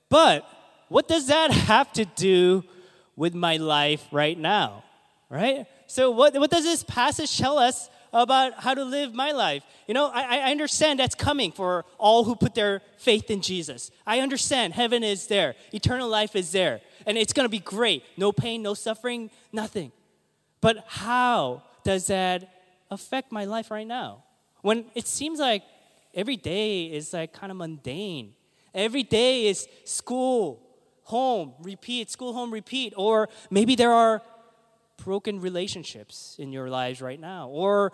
But 0.08 0.48
what 0.88 1.08
does 1.08 1.26
that 1.26 1.50
have 1.70 1.92
to 1.94 2.04
do 2.04 2.62
with 3.16 3.34
my 3.34 3.56
life 3.56 4.06
right 4.12 4.38
now? 4.38 4.84
Right? 5.28 5.66
So, 5.88 6.12
what, 6.12 6.38
what 6.38 6.52
does 6.52 6.62
this 6.62 6.84
passage 6.84 7.36
tell 7.36 7.58
us 7.58 7.90
about 8.12 8.54
how 8.60 8.74
to 8.74 8.84
live 8.84 9.14
my 9.14 9.32
life. 9.32 9.62
You 9.86 9.94
know, 9.94 10.10
I, 10.12 10.48
I 10.48 10.50
understand 10.50 10.98
that's 10.98 11.14
coming 11.14 11.52
for 11.52 11.84
all 11.98 12.24
who 12.24 12.34
put 12.34 12.54
their 12.54 12.82
faith 12.98 13.30
in 13.30 13.40
Jesus. 13.40 13.90
I 14.06 14.20
understand 14.20 14.74
heaven 14.74 15.02
is 15.02 15.26
there, 15.26 15.54
eternal 15.72 16.08
life 16.08 16.34
is 16.34 16.52
there, 16.52 16.80
and 17.06 17.16
it's 17.16 17.32
going 17.32 17.44
to 17.44 17.50
be 17.50 17.58
great. 17.58 18.04
No 18.16 18.32
pain, 18.32 18.62
no 18.62 18.74
suffering, 18.74 19.30
nothing. 19.52 19.92
But 20.60 20.84
how 20.86 21.62
does 21.84 22.08
that 22.08 22.52
affect 22.90 23.32
my 23.32 23.44
life 23.44 23.70
right 23.70 23.86
now? 23.86 24.24
When 24.62 24.86
it 24.94 25.06
seems 25.06 25.38
like 25.38 25.62
every 26.14 26.36
day 26.36 26.86
is 26.86 27.12
like 27.12 27.32
kind 27.32 27.50
of 27.50 27.56
mundane. 27.56 28.34
Every 28.74 29.02
day 29.02 29.46
is 29.46 29.66
school, 29.84 30.62
home, 31.04 31.54
repeat, 31.62 32.10
school, 32.10 32.32
home, 32.32 32.52
repeat. 32.52 32.94
Or 32.96 33.28
maybe 33.50 33.74
there 33.74 33.92
are 33.92 34.22
broken 35.04 35.40
relationships 35.40 36.36
in 36.38 36.52
your 36.52 36.68
lives 36.68 37.00
right 37.00 37.20
now. 37.20 37.48
Or 37.48 37.92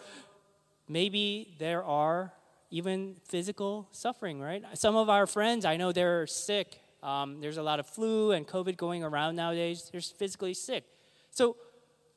maybe 0.88 1.54
there 1.58 1.84
are 1.84 2.32
even 2.70 3.16
physical 3.28 3.88
suffering, 3.92 4.40
right? 4.40 4.62
Some 4.74 4.96
of 4.96 5.08
our 5.08 5.26
friends, 5.26 5.64
I 5.64 5.76
know 5.76 5.92
they're 5.92 6.26
sick. 6.26 6.80
Um, 7.02 7.40
there's 7.40 7.56
a 7.56 7.62
lot 7.62 7.78
of 7.78 7.86
flu 7.86 8.32
and 8.32 8.46
COVID 8.46 8.76
going 8.76 9.04
around 9.04 9.36
nowadays. 9.36 9.88
They're 9.90 10.00
physically 10.00 10.54
sick. 10.54 10.84
So 11.30 11.56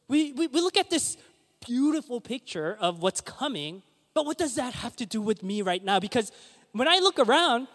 we, 0.08 0.34
we, 0.34 0.48
we 0.48 0.62
look 0.62 0.78
at 0.78 0.90
this 0.90 1.18
beautiful 1.66 2.20
picture 2.22 2.78
of 2.80 3.02
what's 3.02 3.22
coming, 3.22 3.84
but 4.14 4.26
what 4.26 4.38
does 4.38 4.56
that 4.56 4.74
have 4.74 4.96
to 4.98 5.06
do 5.06 5.22
with 5.22 5.44
me 5.44 5.62
right 5.62 5.84
now? 5.84 6.00
Because 6.00 6.32
when 6.72 6.88
I 6.88 7.00
look 7.00 7.20
around, 7.20 7.68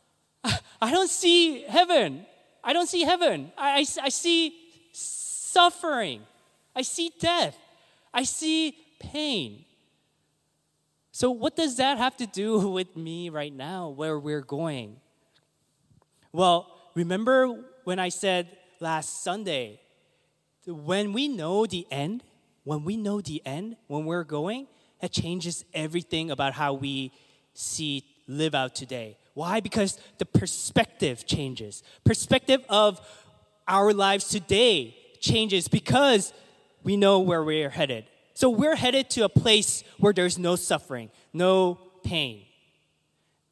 I 0.82 0.90
don't 0.90 1.10
see 1.10 1.62
heaven. 1.62 2.26
I 2.62 2.72
don't 2.72 2.88
see 2.88 3.02
heaven. 3.02 3.52
I, 3.56 3.78
I, 3.78 3.84
I 4.02 4.08
see 4.10 4.54
suffering. 4.92 6.22
I 6.78 6.82
see 6.82 7.10
death. 7.18 7.58
I 8.14 8.22
see 8.22 8.76
pain. 9.00 9.64
So, 11.10 11.32
what 11.32 11.56
does 11.56 11.76
that 11.78 11.98
have 11.98 12.16
to 12.18 12.26
do 12.26 12.68
with 12.78 12.96
me 12.96 13.30
right 13.30 13.52
now, 13.52 13.88
where 13.88 14.16
we're 14.16 14.42
going? 14.42 15.00
Well, 16.30 16.72
remember 16.94 17.64
when 17.82 17.98
I 17.98 18.10
said 18.10 18.56
last 18.78 19.24
Sunday, 19.24 19.80
when 20.68 21.12
we 21.12 21.26
know 21.26 21.66
the 21.66 21.84
end, 21.90 22.22
when 22.62 22.84
we 22.84 22.96
know 22.96 23.20
the 23.20 23.42
end, 23.44 23.76
when 23.88 24.04
we're 24.04 24.22
going, 24.22 24.68
that 25.00 25.10
changes 25.10 25.64
everything 25.74 26.30
about 26.30 26.52
how 26.52 26.74
we 26.74 27.10
see 27.54 28.04
live 28.28 28.54
out 28.54 28.76
today. 28.76 29.18
Why? 29.34 29.58
Because 29.58 29.98
the 30.18 30.26
perspective 30.26 31.26
changes. 31.26 31.82
Perspective 32.04 32.64
of 32.68 33.00
our 33.66 33.92
lives 33.92 34.28
today 34.28 34.94
changes 35.20 35.66
because 35.66 36.32
we 36.82 36.96
know 36.96 37.20
where 37.20 37.42
we're 37.42 37.70
headed. 37.70 38.04
So 38.34 38.50
we're 38.50 38.76
headed 38.76 39.10
to 39.10 39.24
a 39.24 39.28
place 39.28 39.82
where 39.98 40.12
there's 40.12 40.38
no 40.38 40.56
suffering, 40.56 41.10
no 41.32 41.78
pain. 42.04 42.42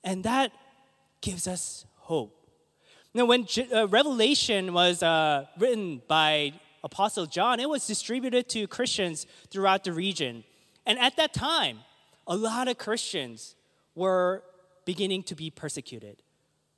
And 0.05 0.23
that 0.25 0.53
gives 1.21 1.49
us 1.49 1.85
hope. 1.97 2.33
Now, 3.13 3.25
when 3.25 3.47
uh, 3.75 3.89
Revelation 3.89 4.73
was 4.73 5.03
uh, 5.03 5.47
written 5.59 6.03
by 6.07 6.53
Apostle 6.85 7.27
John, 7.27 7.59
it 7.59 7.69
was 7.69 7.87
distributed 7.87 8.49
to 8.51 8.69
Christians 8.69 9.27
throughout 9.51 9.85
the 9.85 9.93
region. 9.93 10.45
And 10.85 10.99
at 10.99 11.17
that 11.17 11.35
time, 11.35 11.79
a 12.27 12.37
lot 12.37 12.69
of 12.69 12.79
Christians 12.79 13.57
were 13.95 14.45
beginning 14.85 15.25
to 15.25 15.35
be 15.35 15.51
persecuted. 15.51 16.23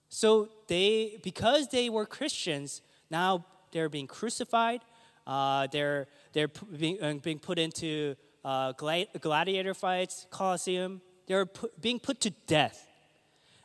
So 0.09 0.49
they, 0.69 1.21
because 1.23 1.69
they 1.69 1.91
were 1.91 2.07
Christians, 2.07 2.81
now 3.11 3.45
they're 3.73 3.91
being 3.91 4.07
crucified, 4.07 4.81
they're 5.71 6.07
they're 6.33 6.49
being, 6.49 7.03
uh, 7.03 7.15
being 7.15 7.39
put 7.39 7.59
into 7.59 8.17
uh, 8.45 8.73
gladiator 8.73 9.75
fights, 9.75 10.27
Colosseum. 10.31 11.01
They're 11.27 11.47
being 11.81 12.01
put 12.01 12.21
to 12.23 12.31
death. 12.47 12.87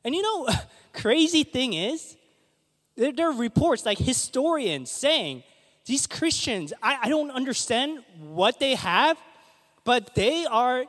And 0.03 0.13
you 0.13 0.21
know, 0.21 0.49
crazy 0.93 1.43
thing 1.43 1.73
is, 1.73 2.17
there, 2.97 3.11
there, 3.11 3.29
are 3.29 3.33
reports 3.37 3.85
like 3.85 3.97
historians 3.97 4.91
saying 4.91 5.43
these 5.85 6.05
Christians, 6.05 6.73
I, 6.81 6.97
I 7.03 7.09
don't 7.09 7.31
understand 7.31 8.03
what 8.19 8.59
they 8.59 8.75
have, 8.75 9.17
but 9.83 10.15
they 10.15 10.45
are 10.45 10.85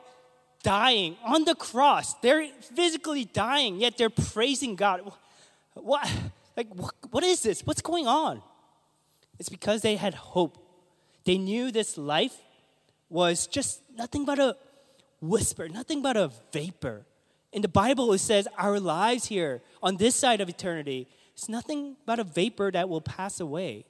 dying 0.63 1.15
on 1.23 1.45
the 1.45 1.55
cross. 1.55 2.15
They're 2.15 2.47
physically 2.75 3.25
dying, 3.25 3.79
yet 3.79 3.97
they're 3.97 4.09
praising 4.09 4.75
God. 4.75 5.11
What, 5.73 6.11
like, 6.57 6.67
what, 6.73 6.93
what 7.11 7.23
is 7.23 7.41
this? 7.43 7.65
What's 7.65 7.81
going 7.81 8.07
on? 8.07 8.41
It's 9.39 9.49
because 9.49 9.81
they 9.81 9.95
had 9.95 10.13
hope. 10.13 10.64
They 11.25 11.37
knew 11.37 11.71
this 11.71 11.97
life 11.97 12.35
was 13.09 13.47
just 13.47 13.81
nothing 13.95 14.25
but 14.25 14.39
a 14.39 14.55
whisper, 15.21 15.67
nothing 15.67 16.01
but 16.01 16.15
a 16.15 16.31
vapor. 16.51 17.05
In 17.51 17.61
the 17.61 17.67
Bible, 17.67 18.13
it 18.13 18.19
says 18.19 18.47
our 18.57 18.79
lives 18.79 19.25
here 19.25 19.61
on 19.81 19.97
this 19.97 20.15
side 20.15 20.41
of 20.41 20.49
eternity 20.49 21.07
is 21.35 21.49
nothing 21.49 21.95
but 22.05 22.19
a 22.19 22.23
vapor 22.23 22.71
that 22.71 22.89
will 22.89 23.01
pass 23.01 23.39
away. 23.39 23.85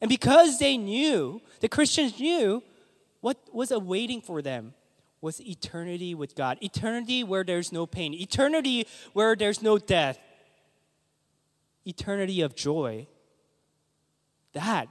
And 0.00 0.08
because 0.08 0.58
they 0.58 0.76
knew, 0.76 1.40
the 1.60 1.68
Christians 1.68 2.18
knew, 2.18 2.62
what 3.20 3.38
was 3.52 3.70
awaiting 3.70 4.20
for 4.20 4.42
them 4.42 4.74
was 5.20 5.40
eternity 5.40 6.14
with 6.14 6.34
God. 6.34 6.58
Eternity 6.60 7.22
where 7.22 7.44
there's 7.44 7.70
no 7.72 7.86
pain. 7.86 8.12
Eternity 8.12 8.86
where 9.12 9.36
there's 9.36 9.62
no 9.62 9.78
death. 9.78 10.18
Eternity 11.86 12.40
of 12.40 12.56
joy. 12.56 13.06
That 14.52 14.88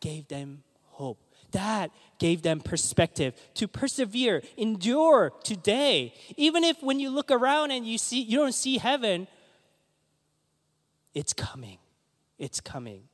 gave 0.00 0.28
them 0.28 0.62
hope. 0.94 1.18
That 1.52 1.90
gave 2.18 2.42
them 2.42 2.60
perspective 2.60 3.34
to 3.54 3.68
persevere, 3.68 4.42
endure 4.56 5.32
today. 5.44 6.14
Even 6.36 6.64
if 6.64 6.82
when 6.82 6.98
you 6.98 7.10
look 7.10 7.30
around 7.30 7.70
and 7.70 7.86
you 7.86 7.96
see 7.96 8.20
you 8.20 8.38
don't 8.38 8.54
see 8.54 8.78
heaven, 8.78 9.28
it's 11.14 11.32
coming. 11.32 11.78
It's 12.38 12.60
coming. 12.60 13.04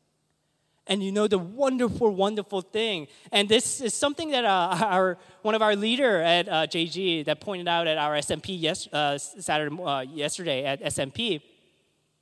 And 0.86 1.02
you 1.02 1.12
know 1.12 1.28
the 1.28 1.38
wonderful, 1.38 2.10
wonderful 2.10 2.62
thing, 2.62 3.08
and 3.30 3.48
this 3.48 3.80
is 3.80 3.94
something 3.94 4.30
that 4.30 4.44
uh, 4.44 4.76
our 4.80 5.18
one 5.42 5.54
of 5.54 5.62
our 5.62 5.76
leader 5.76 6.20
at 6.20 6.48
uh, 6.48 6.66
JG 6.66 7.26
that 7.26 7.40
pointed 7.40 7.68
out 7.68 7.86
at 7.86 7.98
our 7.98 8.14
SMP 8.14 8.58
yes, 8.58 8.88
uh, 8.92 9.18
Saturday 9.18 9.82
uh, 9.82 10.00
yesterday 10.00 10.64
at 10.64 10.82
SMP 10.82 11.42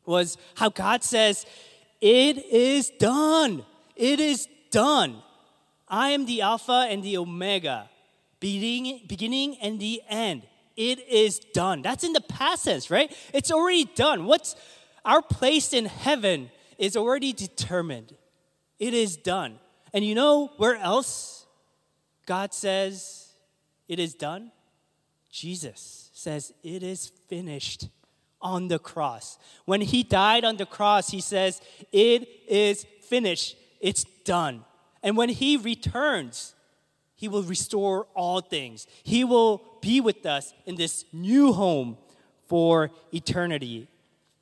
was 0.05 0.37
how 0.57 0.69
God 0.69 1.05
says, 1.05 1.47
"It 2.01 2.45
is 2.45 2.91
done. 2.99 3.65
It 3.95 4.19
is 4.21 4.49
done." 4.71 5.23
I 5.91 6.11
am 6.11 6.27
the 6.27 6.43
Alpha 6.43 6.87
and 6.89 7.03
the 7.03 7.17
Omega, 7.17 7.89
beginning, 8.41 9.03
beginning 9.09 9.57
and 9.63 9.81
the 9.81 10.03
end. 10.09 10.43
It 10.77 11.01
is 11.09 11.39
done. 11.39 11.83
That's 11.83 12.05
in 12.05 12.13
the 12.13 12.21
past 12.21 12.65
tense, 12.65 12.91
right? 12.91 13.13
It's 13.33 13.51
already 13.51 13.85
done. 13.97 14.27
What's 14.27 14.55
our 15.05 15.23
place 15.23 15.73
in 15.73 15.87
heaven 15.87 16.51
is 16.77 16.97
already 16.97 17.33
determined. 17.33 18.15
It 18.79 18.95
is 18.95 19.17
done. 19.17 19.59
And 19.93 20.05
you 20.05 20.15
know 20.15 20.53
where 20.59 20.77
else 20.77 21.47
God 22.27 22.53
says 22.55 23.33
it 23.89 23.99
is 23.99 24.15
done? 24.15 24.53
Jesus 25.31 26.11
says, 26.13 26.53
It 26.63 26.83
is 26.83 27.11
finished 27.29 27.89
on 28.41 28.69
the 28.69 28.79
cross. 28.79 29.39
When 29.65 29.81
he 29.81 30.03
died 30.03 30.45
on 30.45 30.57
the 30.57 30.67
cross, 30.67 31.11
he 31.11 31.21
says, 31.21 31.61
It 31.91 32.29
is 32.49 32.87
finished. 33.03 33.57
It's 33.81 34.05
done. 34.25 34.65
And 35.03 35.17
when 35.17 35.29
he 35.29 35.57
returns, 35.57 36.55
he 37.15 37.29
will 37.29 37.43
restore 37.43 38.07
all 38.15 38.41
things. 38.41 38.87
He 39.03 39.25
will 39.25 39.63
be 39.81 40.01
with 40.01 40.25
us 40.27 40.53
in 40.67 40.77
this 40.77 41.05
new 41.13 41.53
home 41.53 41.97
for 42.47 42.91
eternity. 43.13 43.89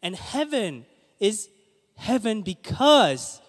And 0.02 0.14
heaven 0.14 0.86
is 1.18 1.48
heaven 1.96 2.42
because 2.42 3.40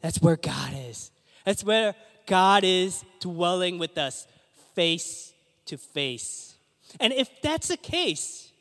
that's 0.00 0.20
where 0.20 0.36
God 0.36 0.72
is. 0.88 1.10
That's 1.44 1.64
where 1.64 1.94
God 2.26 2.64
is 2.64 3.04
dwelling 3.20 3.78
with 3.78 3.96
us 3.98 4.26
face 4.74 5.32
to 5.66 5.76
face. 5.76 6.54
And 7.00 7.12
if 7.12 7.28
that's 7.42 7.68
the 7.68 7.76
case, 7.76 8.51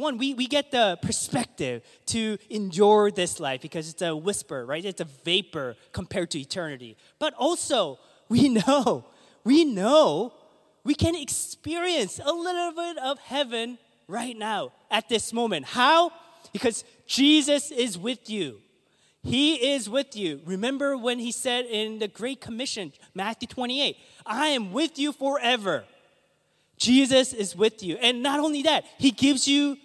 one, 0.00 0.18
we, 0.18 0.34
we 0.34 0.46
get 0.46 0.70
the 0.70 0.98
perspective 1.02 1.82
to 2.06 2.38
endure 2.48 3.10
this 3.10 3.38
life 3.38 3.62
because 3.62 3.88
it's 3.88 4.02
a 4.02 4.16
whisper, 4.16 4.66
right? 4.66 4.84
It's 4.84 5.00
a 5.00 5.08
vapor 5.24 5.76
compared 5.92 6.30
to 6.32 6.40
eternity. 6.40 6.96
But 7.18 7.34
also, 7.34 7.98
we 8.28 8.48
know, 8.66 9.04
we 9.44 9.64
know 9.64 10.32
we 10.84 10.94
can 10.94 11.14
experience 11.14 12.20
a 12.24 12.32
little 12.32 12.72
bit 12.72 12.98
of 12.98 13.18
heaven 13.18 13.78
right 14.08 14.36
now 14.36 14.72
at 14.90 15.08
this 15.08 15.32
moment. 15.32 15.66
How? 15.66 16.10
Because 16.52 16.84
Jesus 17.06 17.70
is 17.70 17.98
with 17.98 18.28
you. 18.28 18.60
He 19.22 19.72
is 19.72 19.88
with 19.88 20.16
you. 20.16 20.40
Remember 20.46 20.96
when 20.96 21.18
he 21.18 21.30
said 21.30 21.66
in 21.66 21.98
the 21.98 22.08
Great 22.08 22.40
Commission, 22.40 22.92
Matthew 23.14 23.48
28, 23.48 23.96
I 24.24 24.48
am 24.48 24.72
with 24.72 24.98
you 24.98 25.12
forever. 25.12 25.84
Jesus 26.78 27.34
is 27.34 27.54
with 27.54 27.82
you. 27.82 27.96
And 27.98 28.22
not 28.22 28.40
only 28.40 28.62
that, 28.62 28.84
he 28.98 29.10
gives 29.10 29.46
you 29.46 29.76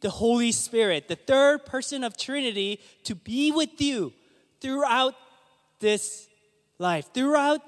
the 0.00 0.10
Holy 0.10 0.52
Spirit, 0.52 1.08
the 1.08 1.16
third 1.16 1.66
person 1.66 2.04
of 2.04 2.16
Trinity, 2.16 2.80
to 3.04 3.14
be 3.14 3.50
with 3.50 3.80
you 3.80 4.12
throughout 4.60 5.14
this 5.80 6.28
life, 6.78 7.12
throughout 7.12 7.60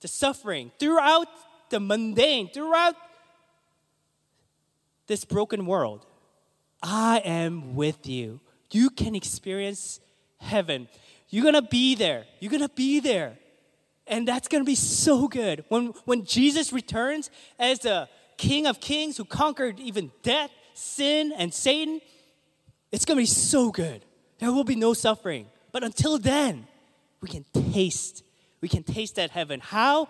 the 0.00 0.08
suffering, 0.08 0.70
throughout 0.78 1.28
the 1.70 1.80
mundane, 1.80 2.50
throughout 2.50 2.94
this 5.06 5.24
broken 5.24 5.66
world. 5.66 6.06
I 6.82 7.18
am 7.24 7.74
with 7.74 8.06
you. 8.06 8.40
You 8.70 8.90
can 8.90 9.14
experience 9.14 10.00
heaven. 10.38 10.88
You're 11.30 11.44
gonna 11.44 11.62
be 11.62 11.94
there. 11.94 12.24
You're 12.40 12.52
gonna 12.52 12.68
be 12.68 13.00
there. 13.00 13.38
And 14.06 14.28
that's 14.28 14.48
gonna 14.48 14.64
be 14.64 14.74
so 14.74 15.26
good. 15.28 15.64
When, 15.68 15.86
when 16.04 16.24
Jesus 16.24 16.72
returns 16.72 17.30
as 17.58 17.80
the 17.80 18.08
King 18.36 18.66
of 18.66 18.80
Kings 18.80 19.16
who 19.16 19.24
conquered 19.24 19.80
even 19.80 20.12
death, 20.22 20.50
sin, 20.76 21.32
and 21.36 21.52
Satan, 21.52 22.00
it's 22.92 23.04
gonna 23.04 23.20
be 23.20 23.26
so 23.26 23.70
good. 23.70 24.04
There 24.38 24.52
will 24.52 24.64
be 24.64 24.76
no 24.76 24.92
suffering. 24.92 25.46
But 25.72 25.82
until 25.84 26.18
then, 26.18 26.66
we 27.20 27.28
can 27.28 27.44
taste. 27.72 28.22
We 28.60 28.68
can 28.68 28.82
taste 28.82 29.16
that 29.16 29.30
heaven. 29.30 29.60
How? 29.60 30.08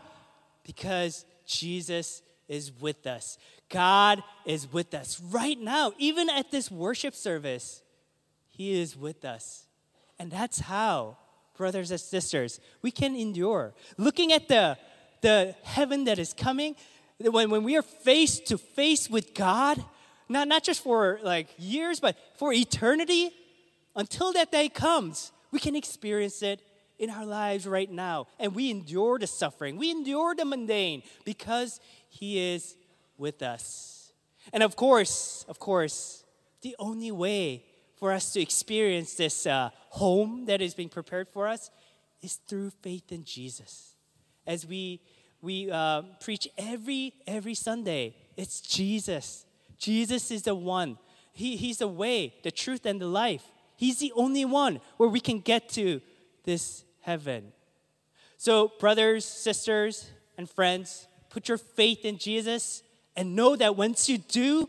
Because 0.64 1.24
Jesus 1.46 2.22
is 2.48 2.72
with 2.80 3.06
us. 3.06 3.38
God 3.68 4.22
is 4.44 4.72
with 4.72 4.94
us 4.94 5.20
right 5.20 5.58
now, 5.58 5.92
even 5.98 6.30
at 6.30 6.50
this 6.50 6.70
worship 6.70 7.14
service. 7.14 7.82
He 8.48 8.80
is 8.80 8.96
with 8.96 9.24
us. 9.24 9.66
And 10.18 10.30
that's 10.30 10.60
how, 10.60 11.18
brothers 11.56 11.90
and 11.90 12.00
sisters, 12.00 12.60
we 12.82 12.90
can 12.90 13.14
endure. 13.16 13.74
Looking 13.98 14.32
at 14.32 14.48
the, 14.48 14.78
the 15.20 15.54
heaven 15.62 16.04
that 16.04 16.18
is 16.18 16.32
coming, 16.32 16.76
when, 17.18 17.50
when 17.50 17.64
we 17.64 17.76
are 17.76 17.82
face 17.82 18.38
to 18.40 18.58
face 18.58 19.10
with 19.10 19.34
God, 19.34 19.84
not, 20.28 20.48
not 20.48 20.62
just 20.64 20.82
for 20.82 21.20
like 21.22 21.48
years, 21.58 22.00
but 22.00 22.16
for 22.36 22.52
eternity, 22.52 23.30
until 23.94 24.32
that 24.32 24.50
day 24.52 24.68
comes, 24.68 25.32
we 25.50 25.58
can 25.58 25.74
experience 25.76 26.42
it 26.42 26.60
in 26.98 27.10
our 27.10 27.24
lives 27.24 27.66
right 27.66 27.90
now. 27.90 28.26
And 28.38 28.54
we 28.54 28.70
endure 28.70 29.18
the 29.18 29.26
suffering, 29.26 29.76
we 29.76 29.90
endure 29.90 30.34
the 30.34 30.44
mundane 30.44 31.02
because 31.24 31.80
He 32.08 32.38
is 32.38 32.76
with 33.18 33.42
us. 33.42 34.12
And 34.52 34.62
of 34.62 34.76
course, 34.76 35.44
of 35.48 35.58
course, 35.58 36.24
the 36.62 36.76
only 36.78 37.10
way 37.10 37.64
for 37.96 38.12
us 38.12 38.32
to 38.34 38.40
experience 38.40 39.14
this 39.14 39.46
uh, 39.46 39.70
home 39.90 40.44
that 40.46 40.60
is 40.60 40.74
being 40.74 40.88
prepared 40.88 41.28
for 41.28 41.48
us 41.48 41.70
is 42.22 42.34
through 42.48 42.70
faith 42.82 43.10
in 43.12 43.24
Jesus. 43.24 43.94
As 44.46 44.66
we 44.66 45.00
we 45.40 45.70
uh, 45.70 46.02
preach 46.20 46.48
every 46.58 47.14
every 47.26 47.54
Sunday, 47.54 48.14
it's 48.36 48.60
Jesus. 48.60 49.45
Jesus 49.78 50.30
is 50.30 50.42
the 50.42 50.54
one. 50.54 50.98
He, 51.32 51.56
he's 51.56 51.78
the 51.78 51.88
way, 51.88 52.34
the 52.42 52.50
truth, 52.50 52.86
and 52.86 53.00
the 53.00 53.06
life. 53.06 53.44
He's 53.76 53.98
the 53.98 54.12
only 54.16 54.44
one 54.44 54.80
where 54.96 55.08
we 55.08 55.20
can 55.20 55.40
get 55.40 55.68
to 55.70 56.00
this 56.44 56.84
heaven. 57.00 57.52
So, 58.38 58.72
brothers, 58.78 59.24
sisters, 59.24 60.10
and 60.38 60.48
friends, 60.48 61.08
put 61.30 61.48
your 61.48 61.58
faith 61.58 62.04
in 62.04 62.18
Jesus 62.18 62.82
and 63.16 63.36
know 63.36 63.56
that 63.56 63.76
once 63.76 64.08
you 64.08 64.18
do, 64.18 64.68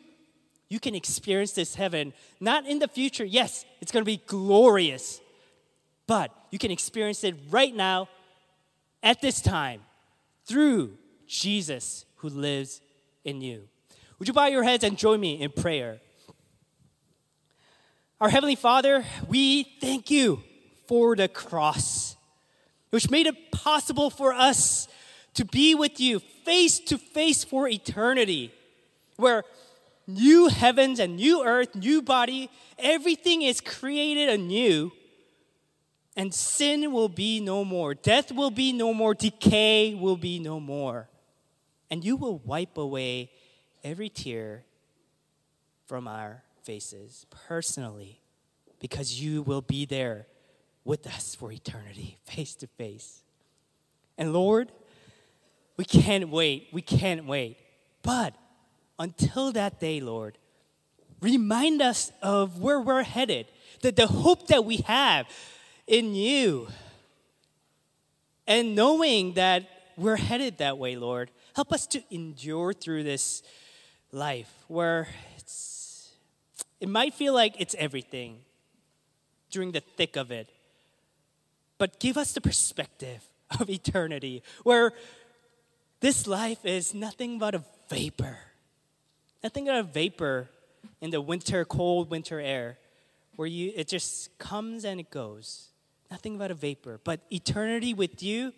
you 0.69 0.79
can 0.79 0.95
experience 0.95 1.53
this 1.53 1.75
heaven. 1.75 2.13
Not 2.39 2.65
in 2.65 2.79
the 2.79 2.87
future, 2.87 3.25
yes, 3.25 3.65
it's 3.81 3.91
gonna 3.91 4.05
be 4.05 4.21
glorious, 4.25 5.21
but 6.05 6.31
you 6.51 6.59
can 6.59 6.71
experience 6.71 7.23
it 7.23 7.35
right 7.49 7.73
now, 7.73 8.09
at 9.03 9.21
this 9.21 9.41
time, 9.41 9.81
through 10.45 10.97
Jesus 11.27 12.05
who 12.17 12.29
lives 12.29 12.81
in 13.23 13.41
you. 13.41 13.69
Would 14.19 14.27
you 14.27 14.33
bow 14.33 14.47
your 14.47 14.63
heads 14.63 14.83
and 14.83 14.97
join 14.97 15.19
me 15.19 15.41
in 15.41 15.51
prayer? 15.51 15.99
Our 18.19 18.29
Heavenly 18.29 18.55
Father, 18.55 19.05
we 19.27 19.63
thank 19.79 20.09
you 20.09 20.41
for 20.87 21.15
the 21.15 21.27
cross 21.27 22.15
which 22.89 23.11
made 23.11 23.27
it 23.27 23.51
possible 23.51 24.09
for 24.09 24.33
us 24.33 24.87
to 25.33 25.45
be 25.45 25.75
with 25.75 25.99
you 25.99 26.19
face 26.45 26.79
to 26.79 26.97
face 26.97 27.43
for 27.43 27.67
eternity, 27.67 28.51
where 29.17 29.43
new 30.07 30.47
heavens 30.47 30.99
and 30.99 31.17
new 31.17 31.45
earth, 31.45 31.75
new 31.75 32.01
body, 32.01 32.49
everything 32.79 33.43
is 33.43 33.61
created 33.61 34.29
anew, 34.29 34.91
and 36.15 36.33
sin 36.33 36.91
will 36.91 37.09
be 37.09 37.39
no 37.39 37.63
more, 37.63 37.93
death 37.93 38.31
will 38.31 38.49
be 38.49 38.73
no 38.73 38.95
more, 38.95 39.13
decay 39.13 39.93
will 39.93 40.17
be 40.17 40.39
no 40.39 40.59
more. 40.59 41.07
And 41.91 42.03
you 42.03 42.15
will 42.15 42.39
wipe 42.39 42.77
away 42.77 43.29
every 43.83 44.09
tear 44.09 44.63
from 45.85 46.07
our 46.07 46.43
faces 46.63 47.25
personally 47.47 48.21
because 48.79 49.21
you 49.21 49.41
will 49.41 49.61
be 49.61 49.85
there 49.85 50.27
with 50.83 51.07
us 51.07 51.35
for 51.35 51.51
eternity, 51.51 52.17
face 52.25 52.55
to 52.55 52.67
face. 52.67 53.23
And 54.17 54.33
Lord, 54.33 54.71
we 55.77 55.85
can't 55.85 56.29
wait. 56.29 56.67
We 56.71 56.81
can't 56.81 57.25
wait. 57.25 57.57
But 58.01 58.35
until 58.99 59.51
that 59.51 59.79
day, 59.79 59.99
Lord, 59.99 60.37
remind 61.21 61.81
us 61.81 62.11
of 62.21 62.59
where 62.59 62.79
we're 62.79 63.03
headed, 63.03 63.47
that 63.81 63.95
the 63.95 64.07
hope 64.07 64.47
that 64.47 64.65
we 64.65 64.77
have 64.77 65.27
in 65.85 66.15
you. 66.15 66.67
And 68.47 68.75
knowing 68.75 69.33
that 69.33 69.67
we're 69.97 70.15
headed 70.15 70.59
that 70.59 70.77
way, 70.77 70.95
Lord, 70.95 71.31
help 71.55 71.73
us 71.73 71.85
to 71.87 72.03
endure 72.09 72.73
through 72.73 73.03
this 73.03 73.43
life 74.17 74.51
where 74.67 75.07
it's, 75.37 76.11
it 76.79 76.89
might 76.89 77.13
feel 77.13 77.33
like 77.33 77.55
it's 77.59 77.75
everything 77.77 78.39
during 79.49 79.71
the 79.71 79.79
thick 79.79 80.15
of 80.15 80.31
it 80.31 80.49
but 81.77 81.99
give 81.99 82.17
us 82.17 82.33
the 82.33 82.41
perspective 82.41 83.23
of 83.59 83.69
eternity 83.69 84.43
where 84.63 84.93
this 85.99 86.27
life 86.27 86.63
is 86.65 86.93
nothing 86.93 87.39
but 87.39 87.55
a 87.55 87.63
vapor. 87.89 88.37
Nothing 89.43 89.65
but 89.65 89.75
a 89.75 89.83
vapor 89.83 90.49
in 91.01 91.09
the 91.09 91.21
winter, 91.21 91.65
cold 91.65 92.09
winter 92.09 92.39
air 92.39 92.77
where 93.35 93.47
you, 93.47 93.71
it 93.75 93.87
just 93.87 94.37
comes 94.37 94.85
and 94.85 94.99
it 94.99 95.09
goes. 95.09 95.69
Nothing 96.11 96.37
but 96.37 96.51
a 96.51 96.53
vapor. 96.53 96.99
But 97.03 97.21
eternity 97.31 97.93
with 97.93 98.21
you, 98.21 98.53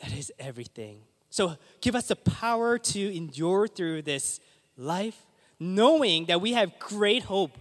that 0.00 0.12
is 0.12 0.32
everything. 0.38 1.00
So 1.30 1.56
give 1.80 1.94
us 1.94 2.08
the 2.08 2.16
power 2.16 2.78
to 2.78 3.16
endure 3.16 3.68
through 3.68 4.02
this 4.02 4.40
life, 4.80 5.26
knowing 5.58 6.26
that 6.26 6.40
we 6.40 6.54
have 6.54 6.78
great 6.78 7.24
hope 7.24 7.56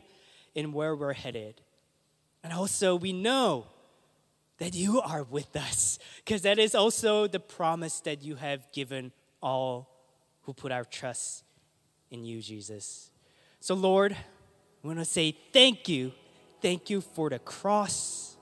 in 0.56 0.74
where 0.74 0.96
we're 0.96 1.14
headed. 1.14 1.62
And 2.44 2.54
also, 2.54 2.96
we 2.96 3.14
know 3.14 3.68
that 4.58 4.74
you 4.74 5.02
are 5.02 5.24
with 5.24 5.56
us, 5.56 6.00
because 6.18 6.42
that 6.42 6.60
is 6.60 6.76
also 6.76 7.28
the 7.28 7.40
promise 7.40 8.00
that 8.02 8.24
you 8.24 8.36
have 8.36 8.70
given 8.72 9.12
all 9.42 9.90
who 10.44 10.54
put 10.54 10.72
our 10.72 10.84
trust 10.84 11.44
in 12.12 12.26
you, 12.26 12.42
Jesus. 12.42 13.12
So, 13.60 13.76
Lord, 13.76 14.16
we 14.82 14.88
want 14.88 15.00
to 15.00 15.06
say 15.06 15.36
thank 15.54 15.88
you. 15.88 16.12
Thank 16.62 16.90
you 16.90 17.02
for 17.02 17.30
the 17.30 17.40
cross. 17.40 18.38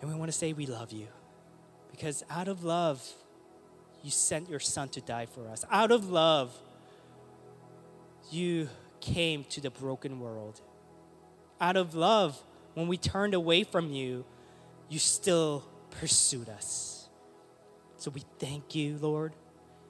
And 0.00 0.10
we 0.10 0.16
want 0.16 0.32
to 0.32 0.36
say 0.36 0.52
we 0.52 0.66
love 0.66 0.90
you. 0.90 1.06
Because 1.90 2.24
out 2.28 2.48
of 2.48 2.64
love, 2.64 3.06
you 4.02 4.10
sent 4.10 4.48
your 4.50 4.60
son 4.60 4.88
to 4.90 5.00
die 5.00 5.26
for 5.26 5.48
us. 5.48 5.64
Out 5.70 5.90
of 5.90 6.10
love, 6.10 6.52
you 8.30 8.68
came 9.00 9.44
to 9.44 9.60
the 9.60 9.70
broken 9.70 10.20
world. 10.20 10.60
Out 11.60 11.76
of 11.76 11.94
love, 11.94 12.42
when 12.74 12.88
we 12.88 12.96
turned 12.96 13.34
away 13.34 13.64
from 13.64 13.92
you, 13.92 14.24
you 14.88 14.98
still 14.98 15.64
pursued 15.90 16.48
us. 16.48 17.08
So 17.96 18.10
we 18.10 18.24
thank 18.38 18.74
you, 18.74 18.98
Lord. 19.00 19.34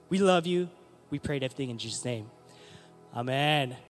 We 0.08 0.18
love 0.18 0.46
you. 0.46 0.68
We 1.10 1.18
prayed 1.18 1.42
everything 1.42 1.70
in 1.70 1.78
Jesus' 1.78 2.04
name. 2.04 2.30
Amen. 3.14 3.76